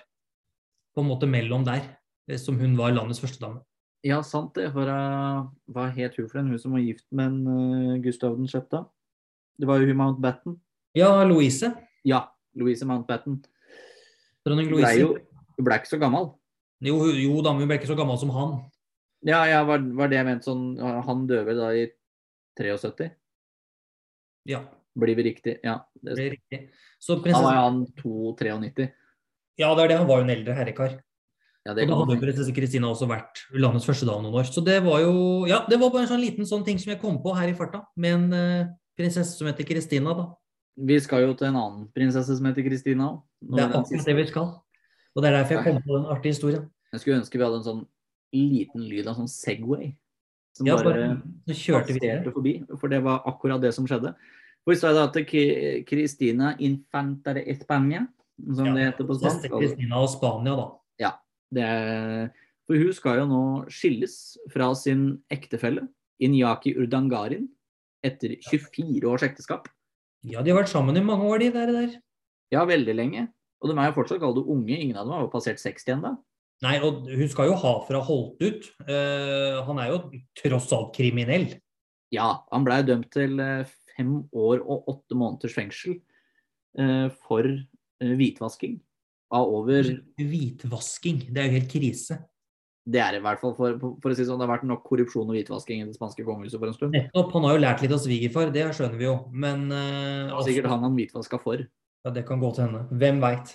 på 0.94 1.02
en 1.02 1.10
måte 1.10 1.28
mellom 1.28 1.66
der, 1.66 1.82
som 2.40 2.60
hun 2.60 2.78
var 2.78 2.94
landets 2.94 3.24
førstedame. 3.24 3.64
Ja, 4.04 4.20
sant 4.28 4.56
det. 4.58 4.68
For 4.76 4.90
uh, 4.90 5.48
hva 5.72 5.88
het 5.96 6.18
hun 6.20 6.28
for 6.28 6.42
en? 6.42 6.52
Hun 6.52 6.60
som 6.60 6.76
var 6.76 6.84
gift 6.84 7.06
med 7.16 7.32
en 7.32 7.40
uh, 7.48 8.02
Gustav 8.04 8.36
den 8.38 8.50
sjette? 8.52 8.84
Det 9.60 9.70
var 9.70 9.80
jo 9.80 9.88
hun 9.88 10.00
Mountbatten. 10.00 10.58
Ja, 10.98 11.12
Louise. 11.24 11.72
Ja, 12.06 12.26
Louise 12.60 12.86
Mountbatten. 12.86 13.40
Dronning 14.44 14.68
Hun 14.70 14.82
ble 14.82 14.92
jo 15.00 15.14
hun 15.54 15.68
ble 15.68 15.78
ikke 15.80 15.92
så 15.94 16.00
gammel. 16.02 16.32
Jo, 16.84 16.98
jo 17.14 17.42
da, 17.46 17.54
men 17.54 17.64
hun 17.64 17.70
ble 17.70 17.78
ikke 17.80 17.92
så 17.92 17.98
gammel 17.98 18.18
som 18.20 18.32
han. 18.36 18.56
Ja, 19.24 19.44
ja, 19.48 19.62
var, 19.68 19.84
var 19.96 20.10
det 20.12 20.18
jeg 20.18 20.28
mente 20.28 20.50
sånn 20.50 20.64
Han 21.08 21.22
døde 21.30 21.54
da 21.56 21.70
i 21.78 21.86
73? 22.60 23.14
Ja, 24.52 24.66
Blir 25.00 25.16
vi 25.16 25.24
riktig? 25.30 25.56
Ja. 25.64 25.80
det 26.02 26.18
er 26.20 26.36
riktig. 26.36 26.60
Så 27.00 27.16
da 27.16 27.22
var 27.22 27.24
prinsesse... 27.24 27.54
jo 27.56 27.62
han 27.64 27.80
2,93. 28.02 28.90
Ja, 29.62 29.70
det 29.74 29.84
er 29.86 29.90
det. 29.90 29.98
Han 30.02 30.10
var 30.10 30.22
jo 30.22 30.26
en 30.28 30.34
eldre 30.34 30.58
herrekar. 30.58 31.00
Ja, 31.66 31.72
Og 31.72 31.78
da 31.78 31.96
hadde 31.96 32.20
prinsesse 32.20 32.52
Kristina 32.54 32.90
også 32.92 33.08
vært 33.08 33.46
landets 33.56 33.86
første 33.88 34.06
dame 34.06 34.24
noen 34.26 34.36
år. 34.42 34.50
Så 34.52 34.60
det 34.66 34.82
var 34.84 35.00
jo 35.00 35.46
Ja, 35.48 35.62
det 35.70 35.80
var 35.80 35.90
bare 35.92 36.04
en 36.04 36.10
sånn 36.12 36.20
liten 36.20 36.44
sånn 36.46 36.66
ting 36.66 36.78
som 36.78 36.92
jeg 36.92 37.00
kom 37.00 37.22
på 37.24 37.34
her 37.38 37.48
i 37.48 37.54
farta, 37.56 37.86
med 37.96 38.14
en 38.18 38.34
eh, 38.34 38.68
prinsesse 39.00 39.38
som 39.38 39.48
heter 39.48 39.64
Kristina, 39.64 40.14
da. 40.14 40.26
Vi 40.76 41.00
skal 41.00 41.22
jo 41.24 41.34
til 41.38 41.48
en 41.48 41.56
annen 41.56 41.88
prinsesse 41.96 42.36
som 42.36 42.46
heter 42.46 42.64
Kristina 42.68 43.12
òg. 43.14 43.22
Det 43.42 43.62
er 43.64 43.70
akkurat 43.80 44.06
det 44.06 44.16
vi 44.18 44.26
skal. 44.28 44.50
Og 45.16 45.22
det 45.24 45.30
er 45.30 45.38
derfor 45.38 45.54
jeg 45.56 45.64
kom 45.64 45.82
på 45.86 45.96
den 46.00 46.06
artige 46.12 46.34
historien. 46.34 46.70
Jeg 46.92 47.00
skulle 47.02 47.20
ønske 47.22 47.38
vi 47.40 47.44
hadde 47.46 47.60
en 47.62 47.68
sånn 47.68 47.84
liten 48.34 48.82
lyd 48.90 49.08
av 49.08 49.16
sånn 49.16 49.30
Segway. 49.30 49.94
Som 50.58 50.68
Ja, 50.68 50.76
bare 50.76 50.94
bare 51.46 51.56
kjørte 51.56 51.94
vi 51.94 52.00
det. 52.00 52.34
forbi. 52.34 52.54
For 52.78 52.88
det 52.90 53.02
var 53.04 53.24
akkurat 53.26 53.62
det 53.62 53.74
som 53.74 53.86
skjedde. 53.88 54.14
Og 54.66 54.74
vi 54.74 54.76
sa 54.76 54.92
da 54.94 55.06
at 55.06 55.14
Ki- 55.14 55.84
Cristina 55.86 56.56
Infanta 56.60 57.34
España, 57.40 58.08
som 58.54 58.66
Ja, 58.66 58.74
det 58.74 58.86
heter 58.94 59.08
på 59.08 59.16
spansk. 59.20 59.50
Kristina 59.50 59.96
og 60.02 60.10
Spania, 60.10 60.56
da. 60.56 60.68
Det 61.00 61.14
er, 61.62 62.32
for 62.66 62.80
hun 62.80 62.96
skal 62.96 63.22
jo 63.22 63.28
nå 63.30 63.44
skilles 63.72 64.16
fra 64.54 64.72
sin 64.78 65.20
ektefelle, 65.34 65.86
Inyaki 66.24 66.74
Urdangarin 66.80 67.50
etter 68.04 68.36
24 68.50 69.08
års 69.10 69.26
ekteskap. 69.26 69.70
Ja, 70.24 70.42
de 70.44 70.54
har 70.54 70.62
vært 70.62 70.72
sammen 70.72 70.98
i 70.98 71.04
mange 71.04 71.28
år, 71.28 71.44
de 71.44 71.50
der. 71.54 71.72
der. 71.76 71.98
Ja, 72.54 72.64
veldig 72.68 72.96
lenge. 72.96 73.28
Og 73.64 73.72
de 73.72 73.76
er 73.80 73.90
jo 73.90 73.98
fortsatt 73.98 74.22
kalt 74.24 74.40
unge. 74.44 74.76
Ingen 74.76 74.98
av 75.00 75.08
dem 75.08 75.16
har 75.16 75.26
jo 75.26 75.32
passert 75.32 75.62
60 75.62 75.98
ennå. 75.98 76.14
Nei, 76.64 76.78
og 76.84 77.08
hun 77.12 77.30
skal 77.32 77.50
jo 77.50 77.60
ha 77.60 77.74
fra 77.88 78.00
holdt 78.08 78.44
ut. 78.44 78.70
Uh, 78.88 79.64
han 79.68 79.80
er 79.84 79.92
jo 79.92 80.00
tross 80.40 80.72
alt 80.76 80.94
kriminell. 80.96 81.50
Ja, 82.14 82.44
han 82.52 82.68
blei 82.68 82.84
dømt 82.86 83.10
til 83.16 83.40
eh, 83.42 83.66
fem 83.96 84.20
år 84.38 84.60
og 84.62 84.90
åtte 84.92 85.18
måneders 85.18 85.56
fengsel 85.56 85.96
uh, 86.78 87.08
for 87.26 87.48
uh, 87.50 88.12
hvitvasking 88.20 88.78
av 89.34 89.50
over 89.50 89.90
Hvitvasking, 90.20 91.26
det 91.34 91.42
er 91.42 91.50
jo 91.50 91.58
helt 91.58 91.72
krise. 91.72 92.20
Det 92.84 93.00
er 93.00 93.16
i 93.16 93.22
hvert 93.24 93.40
fall, 93.40 93.54
for, 93.56 93.78
for 94.04 94.12
å 94.12 94.16
si 94.18 94.26
sånn. 94.28 94.42
Det 94.42 94.44
har 94.44 94.58
vært 94.58 94.68
nok 94.68 94.82
korrupsjon 94.84 95.30
og 95.30 95.38
hvitvasking 95.38 95.86
i 95.86 95.88
det 95.88 95.96
spanske 95.96 96.26
kongehuset 96.28 96.60
for 96.60 96.68
en 96.68 96.76
stund. 96.76 96.96
Nettopp. 96.98 97.32
Han 97.38 97.48
har 97.48 97.56
jo 97.56 97.64
lært 97.64 97.84
litt 97.84 97.96
av 97.96 98.02
svigerfar, 98.04 98.52
det 98.52 98.66
skjønner 98.76 99.00
vi 99.00 99.08
jo. 99.08 99.18
Men 99.32 99.70
eh, 99.72 100.34
var 100.34 100.44
sikkert 100.44 100.68
han 100.74 100.84
han 100.84 100.98
hvitvaska 100.98 101.40
for. 101.40 101.64
ja, 102.04 102.12
det 102.12 102.26
kan 102.28 102.44
gå 102.44 102.50
til 102.52 102.66
henne. 102.68 102.84
Hvem 102.92 103.22
veit. 103.24 103.54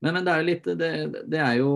Men, 0.00 0.16
men 0.16 0.24
det 0.24 0.32
er 0.32 0.40
jo 0.40 0.48
litt 0.48 0.70
det, 0.80 0.90
det 1.28 1.42
er 1.42 1.58
jo 1.60 1.72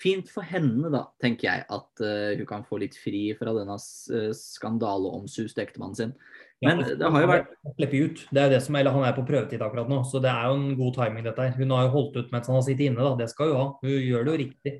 fint 0.00 0.30
for 0.32 0.46
henne, 0.46 0.88
da, 0.92 1.04
tenker 1.22 1.48
jeg, 1.48 1.64
at 1.70 2.02
uh, 2.02 2.32
hun 2.38 2.48
kan 2.48 2.64
få 2.66 2.80
litt 2.82 2.96
fri 2.98 3.28
fra 3.38 3.54
denne 3.56 3.76
uh, 3.76 4.30
skandaleomsuste 4.34 5.62
ektemannen 5.62 5.98
sin. 5.98 6.16
Men 6.64 6.82
det 6.84 7.10
har 7.14 7.24
jo 7.24 7.30
vært 7.30 7.52
Slippe 7.74 8.00
ut. 8.00 8.24
Det 8.30 8.40
er 8.40 8.48
jo 8.48 8.54
det 8.54 8.62
som, 8.64 8.76
eller 8.78 8.94
Han 8.94 9.06
er 9.06 9.14
på 9.16 9.26
prøvetid 9.28 9.62
akkurat 9.64 9.88
nå, 9.90 10.00
så 10.08 10.20
det 10.22 10.30
er 10.32 10.48
jo 10.48 10.58
en 10.58 10.74
god 10.78 10.98
timing. 10.98 11.24
dette 11.24 11.46
her. 11.46 11.54
Hun 11.58 11.74
har 11.76 11.86
jo 11.86 11.94
holdt 11.94 12.18
ut 12.20 12.34
mens 12.34 12.50
han 12.50 12.58
har 12.58 12.66
sittet 12.66 12.88
inne. 12.88 13.00
da, 13.00 13.14
Det 13.18 13.30
skal 13.30 13.52
hun 13.52 13.60
ha. 13.60 13.66
Hun 13.82 13.94
gjør 13.94 14.24
det 14.24 14.34
jo 14.34 14.42
riktig. 14.44 14.74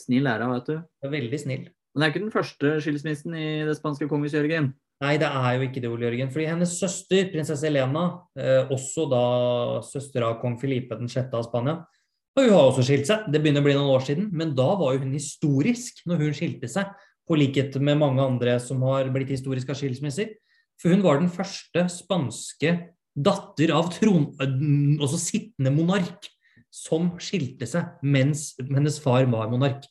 snill 0.00 0.26
er 0.26 0.44
hun, 0.44 0.54
vet 0.54 0.70
du. 0.70 1.10
Veldig 1.16 1.40
snill. 1.40 1.66
Men 1.90 2.00
det 2.00 2.06
er 2.06 2.12
ikke 2.14 2.24
den 2.24 2.34
første 2.34 2.76
skilsmissen 2.80 3.34
i 3.34 3.48
det 3.66 3.76
spanske 3.76 4.08
kongehuset, 4.08 4.40
Jørgen. 4.40 4.72
Nei, 5.00 5.14
det 5.16 5.28
er 5.28 5.54
jo 5.56 5.64
ikke 5.64 5.80
det, 5.80 5.88
Ole 5.90 6.06
Jørgen. 6.06 6.30
Fordi 6.32 6.46
hennes 6.46 6.74
søster, 6.78 7.30
prinsesse 7.32 7.66
Elena, 7.66 8.04
eh, 8.38 8.68
også 8.68 9.06
da 9.10 9.24
søster 9.82 10.26
av 10.26 10.38
kong 10.42 10.58
Filipe 10.60 10.96
den 10.98 11.08
sjette 11.08 11.34
av 11.36 11.46
Spania, 11.48 11.80
og 12.36 12.44
hun 12.44 12.52
har 12.54 12.68
også 12.68 12.84
skilt 12.86 13.08
seg. 13.08 13.24
Det 13.32 13.40
begynner 13.42 13.64
å 13.64 13.66
bli 13.66 13.74
noen 13.74 13.94
år 13.94 14.04
siden, 14.06 14.28
men 14.36 14.52
da 14.54 14.68
var 14.78 14.94
jo 14.94 15.02
hun 15.02 15.16
historisk 15.16 16.04
når 16.06 16.22
hun 16.22 16.36
skilte 16.36 16.70
seg. 16.70 16.92
På 17.26 17.38
likhet 17.38 17.74
med 17.82 17.98
mange 17.98 18.22
andre 18.22 18.56
som 18.62 18.82
har 18.86 19.10
blitt 19.12 19.32
historiske 19.34 19.72
av 19.72 19.78
skilsmisser. 19.78 20.34
For 20.80 20.94
hun 20.94 21.04
var 21.04 21.20
den 21.20 21.32
første 21.32 21.84
spanske 21.92 22.74
datter 23.14 23.72
av 23.76 23.90
tron... 23.94 24.30
Altså 24.40 25.20
sittende 25.20 25.72
monark 25.74 26.30
som 26.70 27.10
skilte 27.20 27.66
seg 27.68 28.00
mens 28.06 28.52
hennes 28.60 29.00
far 29.02 29.26
var 29.30 29.50
monark. 29.52 29.84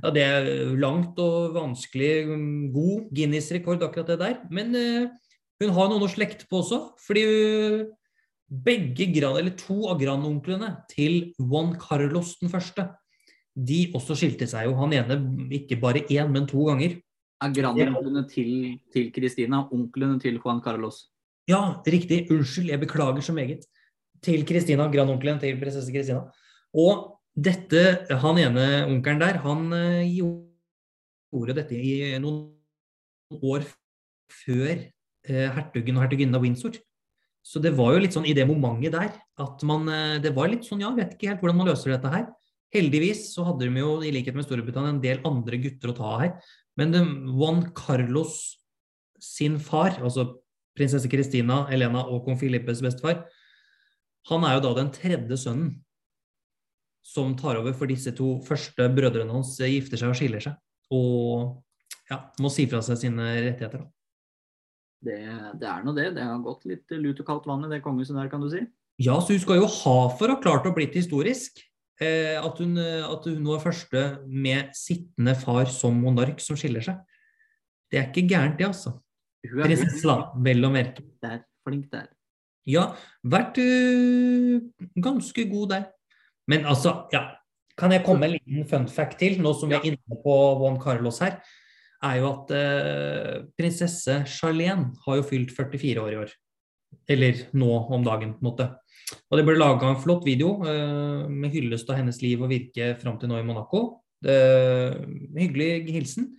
Ja, 0.00 0.10
Det 0.10 0.22
er 0.24 0.46
langt 0.80 1.18
og 1.20 1.52
vanskelig, 1.56 2.12
mm, 2.26 2.72
god 2.72 3.10
Guinness-rekord, 3.12 3.82
akkurat 3.84 4.14
det 4.14 4.20
der. 4.22 4.38
Men 4.50 4.72
uh, 4.74 5.10
hun 5.60 5.74
har 5.76 5.90
noen 5.90 6.06
å 6.06 6.10
slekte 6.10 6.48
på 6.48 6.62
også. 6.62 6.80
fordi 7.04 7.26
uh, 7.28 7.84
begge 8.52 9.06
gran, 9.12 9.38
eller 9.40 9.54
to 9.56 9.86
av 9.88 10.00
grandonklene 10.00 10.74
til 10.90 11.32
Juan 11.40 11.76
Carlos 11.80 12.34
den 12.40 12.52
første, 12.52 12.88
de 13.52 13.86
også 13.96 14.16
skilte 14.16 14.48
seg 14.48 14.68
jo. 14.68 14.76
Han 14.80 14.92
ene 14.96 15.20
ikke 15.52 15.78
bare 15.80 16.04
én, 16.08 16.32
men 16.32 16.48
to 16.48 16.64
ganger. 16.68 16.98
Er 17.42 17.54
grandonklene 17.56 18.22
til, 18.30 19.10
Christina 19.14 19.64
onklene 19.74 20.20
til 20.22 20.38
Juan 20.38 20.62
Carlos? 20.62 21.08
Ja, 21.50 21.82
riktig. 21.82 22.28
Unnskyld, 22.30 22.70
jeg 22.70 22.80
beklager 22.80 23.24
så 23.24 23.34
meget. 23.34 23.66
Til 24.22 24.44
Kristina, 24.46 24.86
grandonkelen 24.86 25.40
til 25.42 25.58
prinsesse 25.58 25.90
Kristina. 25.90 26.22
Og 26.78 27.18
dette, 27.34 27.82
han 28.22 28.38
ene 28.38 28.66
onkelen 28.86 29.20
der, 29.20 29.40
han 29.42 29.72
eh, 29.74 30.12
gjorde 30.14 31.56
dette 31.58 31.74
i 31.74 32.18
noen 32.22 33.40
år 33.42 33.66
før 34.44 34.76
eh, 34.76 35.48
hertugen 35.56 35.98
og 35.98 36.04
hertuginnen 36.04 36.38
av 36.38 36.44
Windsor. 36.44 36.78
Så 37.42 37.58
det 37.58 37.72
var 37.74 37.96
jo 37.96 38.04
litt 38.04 38.14
sånn 38.14 38.28
i 38.28 38.36
det 38.36 38.46
momentet 38.46 38.94
der 38.94 39.10
at 39.42 39.64
man 39.66 39.88
eh, 39.90 40.20
Det 40.22 40.30
var 40.36 40.52
litt 40.52 40.68
sånn, 40.68 40.84
ja, 40.84 40.92
vet 40.94 41.16
ikke 41.16 41.32
helt 41.32 41.42
hvordan 41.42 41.58
man 41.58 41.72
løser 41.72 41.96
dette 41.96 42.12
her. 42.12 42.28
Heldigvis 42.72 43.26
så 43.34 43.44
hadde 43.48 43.66
de 43.66 43.82
jo, 43.82 43.96
i 44.00 44.12
likhet 44.14 44.36
med 44.36 44.46
Storbritannia, 44.46 44.94
en 44.94 45.02
del 45.02 45.18
andre 45.28 45.58
gutter 45.60 45.90
å 45.92 45.96
ta 45.96 46.12
her. 46.22 46.30
Men 46.80 46.94
det, 46.94 47.02
Juan 47.28 47.64
Carlos 47.76 48.38
sin 49.22 49.58
far, 49.60 49.98
altså 50.02 50.28
prinsesse 50.76 51.10
Christina, 51.10 51.66
Elena 51.72 52.04
og 52.08 52.24
kong 52.26 52.38
Filippes 52.40 52.82
bestefar, 52.84 53.24
han 54.30 54.46
er 54.46 54.56
jo 54.56 54.64
da 54.66 54.76
den 54.78 54.92
tredje 54.94 55.38
sønnen 55.44 55.72
som 57.02 57.34
tar 57.36 57.58
over 57.58 57.74
for 57.74 57.90
disse 57.90 58.12
to 58.14 58.36
første 58.46 58.86
brødrene 58.94 59.34
hans 59.34 59.56
gifter 59.58 59.98
seg 59.98 60.12
og 60.12 60.18
skiller 60.18 60.44
seg. 60.44 60.54
Og 60.94 61.58
ja, 62.10 62.20
må 62.40 62.50
si 62.52 62.68
fra 62.70 62.82
seg 62.84 63.00
sine 63.00 63.26
rettigheter. 63.42 63.82
da. 63.82 63.90
Det, 65.02 65.18
det 65.58 65.66
er 65.66 65.82
nå 65.82 65.94
det. 65.96 66.12
Det 66.14 66.22
har 66.22 66.38
gått 66.44 66.68
litt 66.70 66.94
lut 66.94 67.18
og 67.24 67.26
kaldt 67.26 67.48
vann 67.50 67.66
i 67.66 67.72
det 67.72 67.82
kongehuset 67.82 68.14
der, 68.14 68.30
kan 68.30 68.44
du 68.44 68.48
si. 68.52 68.62
Ja, 69.02 69.16
så 69.18 69.34
hun 69.34 69.42
skal 69.42 69.58
jo 69.58 69.66
ha 69.66 69.96
for 70.14 70.30
å 70.30 70.36
ha 70.36 70.42
klart 70.42 70.68
å 70.68 70.74
blitt 70.76 70.94
historisk. 70.94 71.58
Eh, 72.02 72.38
at, 72.40 72.58
hun, 72.58 72.76
eh, 72.80 73.04
at 73.06 73.26
hun 73.28 73.46
var 73.46 73.62
første 73.62 74.02
med 74.26 74.72
sittende 74.76 75.34
far 75.38 75.70
som 75.70 75.98
monark 76.02 76.40
som 76.42 76.58
skiller 76.58 76.84
seg. 76.84 77.00
Det 77.92 78.00
er 78.00 78.08
ikke 78.08 78.26
gærent, 78.30 78.58
det, 78.58 78.70
altså. 78.70 78.96
Er 79.44 79.66
Prinsesse, 79.66 80.02
da, 80.08 80.32
vel 80.42 80.64
å 80.64 80.72
merke. 80.72 81.04
der. 81.22 81.42
Flink 81.62 81.92
der. 81.92 82.08
Ja, 82.66 82.88
vært 83.22 83.58
øh, 83.62 84.62
ganske 85.02 85.44
god 85.50 85.68
der. 85.74 85.84
Men 86.50 86.66
altså, 86.66 87.06
ja. 87.14 87.28
Kan 87.78 87.94
jeg 87.94 88.02
komme 88.04 88.26
med 88.26 88.34
en 88.34 88.34
liten 88.36 88.66
fun 88.68 88.84
fact 88.90 89.16
til, 89.22 89.38
nå 89.40 89.54
som 89.56 89.70
vi 89.70 89.78
er 89.78 89.86
inne 89.88 90.16
på 90.22 90.32
Juan 90.60 90.76
Carlos 90.80 91.22
her? 91.24 91.38
Er 92.04 92.18
jo 92.18 92.26
at 92.28 92.50
øh, 92.58 93.36
prinsesse 93.56 94.18
Charlene 94.28 94.90
har 95.06 95.16
jo 95.18 95.24
fylt 95.24 95.54
44 95.56 96.02
år 96.02 96.12
i 96.12 96.18
år. 96.20 96.34
Eller 97.10 97.46
nå 97.56 97.70
om 97.92 98.04
dagen, 98.06 98.36
på 98.36 98.44
en 98.44 98.50
måte. 98.50 98.68
Og 99.28 99.38
det 99.38 99.44
ble 99.46 99.58
laga 99.58 99.88
en 99.90 100.00
flott 100.00 100.24
video 100.26 100.54
eh, 100.68 101.26
med 101.28 101.52
hyllest 101.52 101.90
av 101.90 101.98
hennes 101.98 102.20
liv 102.22 102.42
og 102.42 102.52
virke 102.52 102.92
fram 103.00 103.18
til 103.20 103.30
nå 103.30 103.40
i 103.40 103.46
Monaco. 103.46 103.82
Det, 104.22 104.36
hyggelig 105.34 105.70
hilsen. 105.90 106.30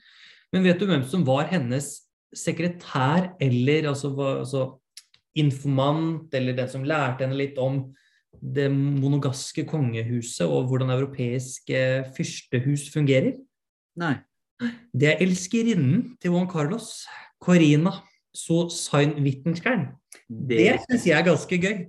Men 0.54 0.66
vet 0.66 0.80
du 0.80 0.88
hvem 0.88 1.04
som 1.10 1.26
var 1.28 1.50
hennes 1.52 1.90
sekretær 2.34 3.34
eller 3.44 3.90
altså, 3.92 4.14
altså 4.14 4.64
informant, 5.38 6.34
eller 6.34 6.56
den 6.58 6.70
som 6.70 6.86
lærte 6.86 7.26
henne 7.26 7.38
litt 7.38 7.60
om 7.62 7.84
det 8.34 8.68
monogaske 8.74 9.66
kongehuset 9.70 10.46
og 10.46 10.70
hvordan 10.70 10.94
europeiske 10.94 11.82
fyrstehus 12.16 12.88
fungerer. 12.94 13.36
Nei. 14.00 14.16
Det 14.94 15.10
er 15.10 15.22
elskerinnen 15.26 16.14
til 16.22 16.34
Juan 16.34 16.50
Carlos, 16.50 17.04
Corina 17.42 17.98
Sosain 18.34 19.14
Wittgenstein. 19.24 19.88
Det 20.30 20.58
Det, 20.58 20.80
syns 20.88 21.06
jeg 21.08 21.18
er 21.20 21.26
ganske 21.28 21.58
gøy. 21.62 21.86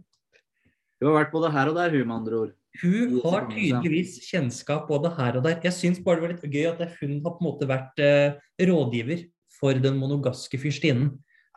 hun 1.01 1.09
har 1.11 1.25
vært 1.25 1.33
både 1.33 1.51
her 1.53 1.69
og 1.71 1.75
der, 1.77 1.91
hun 1.91 2.07
med 2.09 2.17
andre 2.17 2.39
ord. 2.41 2.53
Hun 2.83 3.21
har 3.23 3.45
tydeligvis 3.51 4.17
kjennskap 4.31 4.89
både 4.89 5.11
her 5.17 5.37
og 5.39 5.45
der. 5.45 5.61
Jeg 5.63 5.73
syns 5.73 6.01
bare 6.05 6.17
det 6.21 6.23
var 6.25 6.33
litt 6.35 6.55
gøy 6.55 6.67
at 6.73 6.97
hun 7.01 7.13
har 7.23 7.31
på 7.37 7.41
en 7.41 7.47
måte 7.47 7.69
vært 7.71 7.99
eh, 8.03 8.35
rådgiver 8.67 9.25
for 9.61 9.73
den 9.79 9.97
monogaske 10.01 10.59
fyrstinnen, 10.59 11.13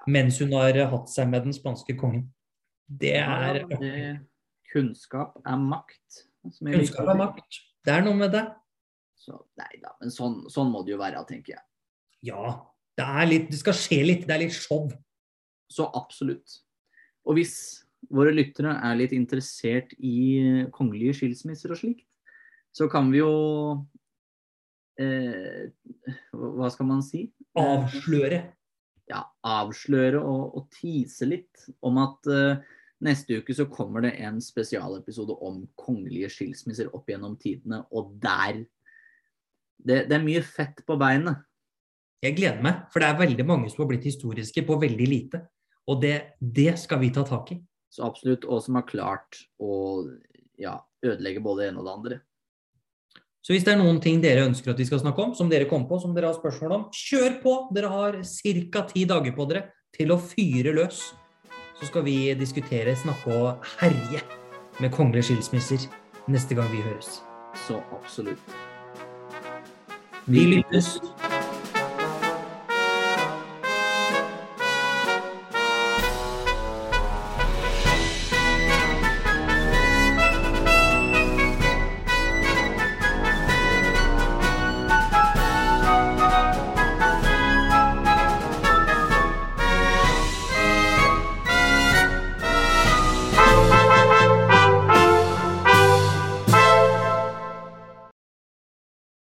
mens 0.07 0.37
hun 0.39 0.53
har 0.53 0.77
hatt 0.91 1.09
seg 1.09 1.29
med 1.31 1.47
den 1.47 1.53
spanske 1.57 1.95
kongen. 1.97 2.27
Det 2.87 3.15
er 3.17 3.63
Ja, 3.63 3.77
det, 3.81 4.19
kunnskap 4.71 5.39
er 5.45 5.57
makt. 5.57 6.23
kunnskap 6.61 7.07
er 7.09 7.17
makt. 7.17 7.61
Det 7.83 7.93
er 7.93 8.01
noe 8.05 8.15
med 8.15 8.31
det. 8.31 8.45
Så, 9.17 9.35
nei 9.57 9.79
da, 9.81 9.95
men 9.99 10.11
sånn, 10.13 10.45
sånn 10.53 10.69
må 10.71 10.83
det 10.85 10.93
jo 10.93 10.99
være, 11.01 11.25
tenker 11.27 11.55
jeg. 11.57 11.63
Ja. 12.29 12.61
Det, 12.97 13.05
er 13.05 13.27
litt, 13.29 13.51
det 13.51 13.59
skal 13.59 13.77
skje 13.77 13.99
litt. 14.05 14.25
Det 14.27 14.33
er 14.33 14.43
litt 14.45 14.55
show. 14.55 14.87
Så 15.71 15.85
absolutt. 15.97 16.61
Og 17.27 17.37
hvis 17.37 17.55
våre 18.13 18.31
lyttere 18.33 18.75
er 18.87 18.97
litt 18.99 19.13
interessert 19.15 19.93
i 19.97 20.67
kongelige 20.73 21.19
skilsmisser 21.19 21.73
og 21.73 21.81
slikt, 21.81 22.05
så 22.75 22.87
kan 22.91 23.09
vi 23.09 23.19
jo 23.23 23.31
eh, 25.01 25.67
Hva 26.31 26.69
skal 26.73 26.89
man 26.89 27.01
si? 27.05 27.25
Avsløre. 27.57 28.43
Ja, 29.07 29.23
avsløre 29.47 30.19
og, 30.19 30.57
og 30.59 30.67
tise 30.75 31.27
litt 31.29 31.67
om 31.85 31.99
at 32.03 32.27
eh, 32.31 32.59
neste 33.07 33.39
uke 33.39 33.55
så 33.55 33.67
kommer 33.71 34.03
det 34.03 34.17
en 34.25 34.41
spesialepisode 34.43 35.37
om 35.47 35.61
kongelige 35.79 36.31
skilsmisser 36.33 36.89
opp 36.95 37.09
gjennom 37.09 37.37
tidene, 37.39 37.83
og 37.95 38.17
der 38.21 38.65
det, 39.77 40.07
det 40.09 40.17
er 40.17 40.25
mye 40.25 40.41
fett 40.43 40.81
på 40.87 40.97
beinet. 40.99 41.43
Jeg 42.23 42.33
gleder 42.37 42.63
meg, 42.65 42.87
for 42.89 43.03
det 43.03 43.09
er 43.11 43.19
veldig 43.19 43.45
mange 43.45 43.69
som 43.69 43.83
har 43.83 43.91
blitt 43.91 44.07
historiske 44.07 44.63
på 44.65 44.79
veldig 44.81 45.07
lite. 45.09 45.43
Og 45.87 46.01
det, 46.01 46.15
det 46.41 46.73
skal 46.81 46.99
vi 47.03 47.11
ta 47.13 47.23
tak 47.27 47.51
i. 47.53 47.59
Så 47.93 48.03
absolutt, 48.07 48.45
og 48.45 48.63
som 48.65 48.79
har 48.79 48.87
klart 48.87 49.37
å 49.63 50.03
ja, 50.59 50.79
ødelegge 51.05 51.43
både 51.45 51.63
det 51.63 51.69
ene 51.71 51.81
og 51.83 51.87
det 51.87 51.93
andre. 51.93 52.17
Så 53.45 53.53
hvis 53.53 53.63
det 53.63 53.77
er 53.77 53.79
noen 53.79 54.01
ting 54.03 54.17
dere 54.19 54.43
ønsker 54.43 54.73
at 54.73 54.81
vi 54.81 54.87
skal 54.89 54.99
snakke 54.99 55.23
om, 55.23 55.31
som 55.37 55.47
dere 55.47 55.69
kom 55.69 55.85
på, 55.87 56.01
som 56.03 56.11
dere 56.15 56.33
har 56.33 56.35
spørsmål 56.35 56.73
om, 56.75 56.83
kjør 56.91 57.37
på! 57.45 57.53
Dere 57.77 57.93
har 57.93 58.19
ca. 58.25 58.83
ti 58.89 59.05
dager 59.07 59.37
på 59.37 59.47
dere 59.47 59.63
til 59.95 60.11
å 60.11 60.19
fyre 60.19 60.75
løs. 60.75 61.05
Så 61.77 61.87
skal 61.87 62.03
vi 62.09 62.17
diskutere, 62.35 62.97
snakke 62.97 63.37
og 63.37 63.71
herje 63.77 64.25
med 64.81 64.91
kongelige 64.91 65.29
skilsmisser 65.29 65.87
neste 66.27 66.57
gang 66.57 66.67
vi 66.73 66.83
høres. 66.83 67.21
Så 67.67 67.79
absolutt. 67.95 68.57
Vi 70.27 70.43
lyttes! 70.57 70.97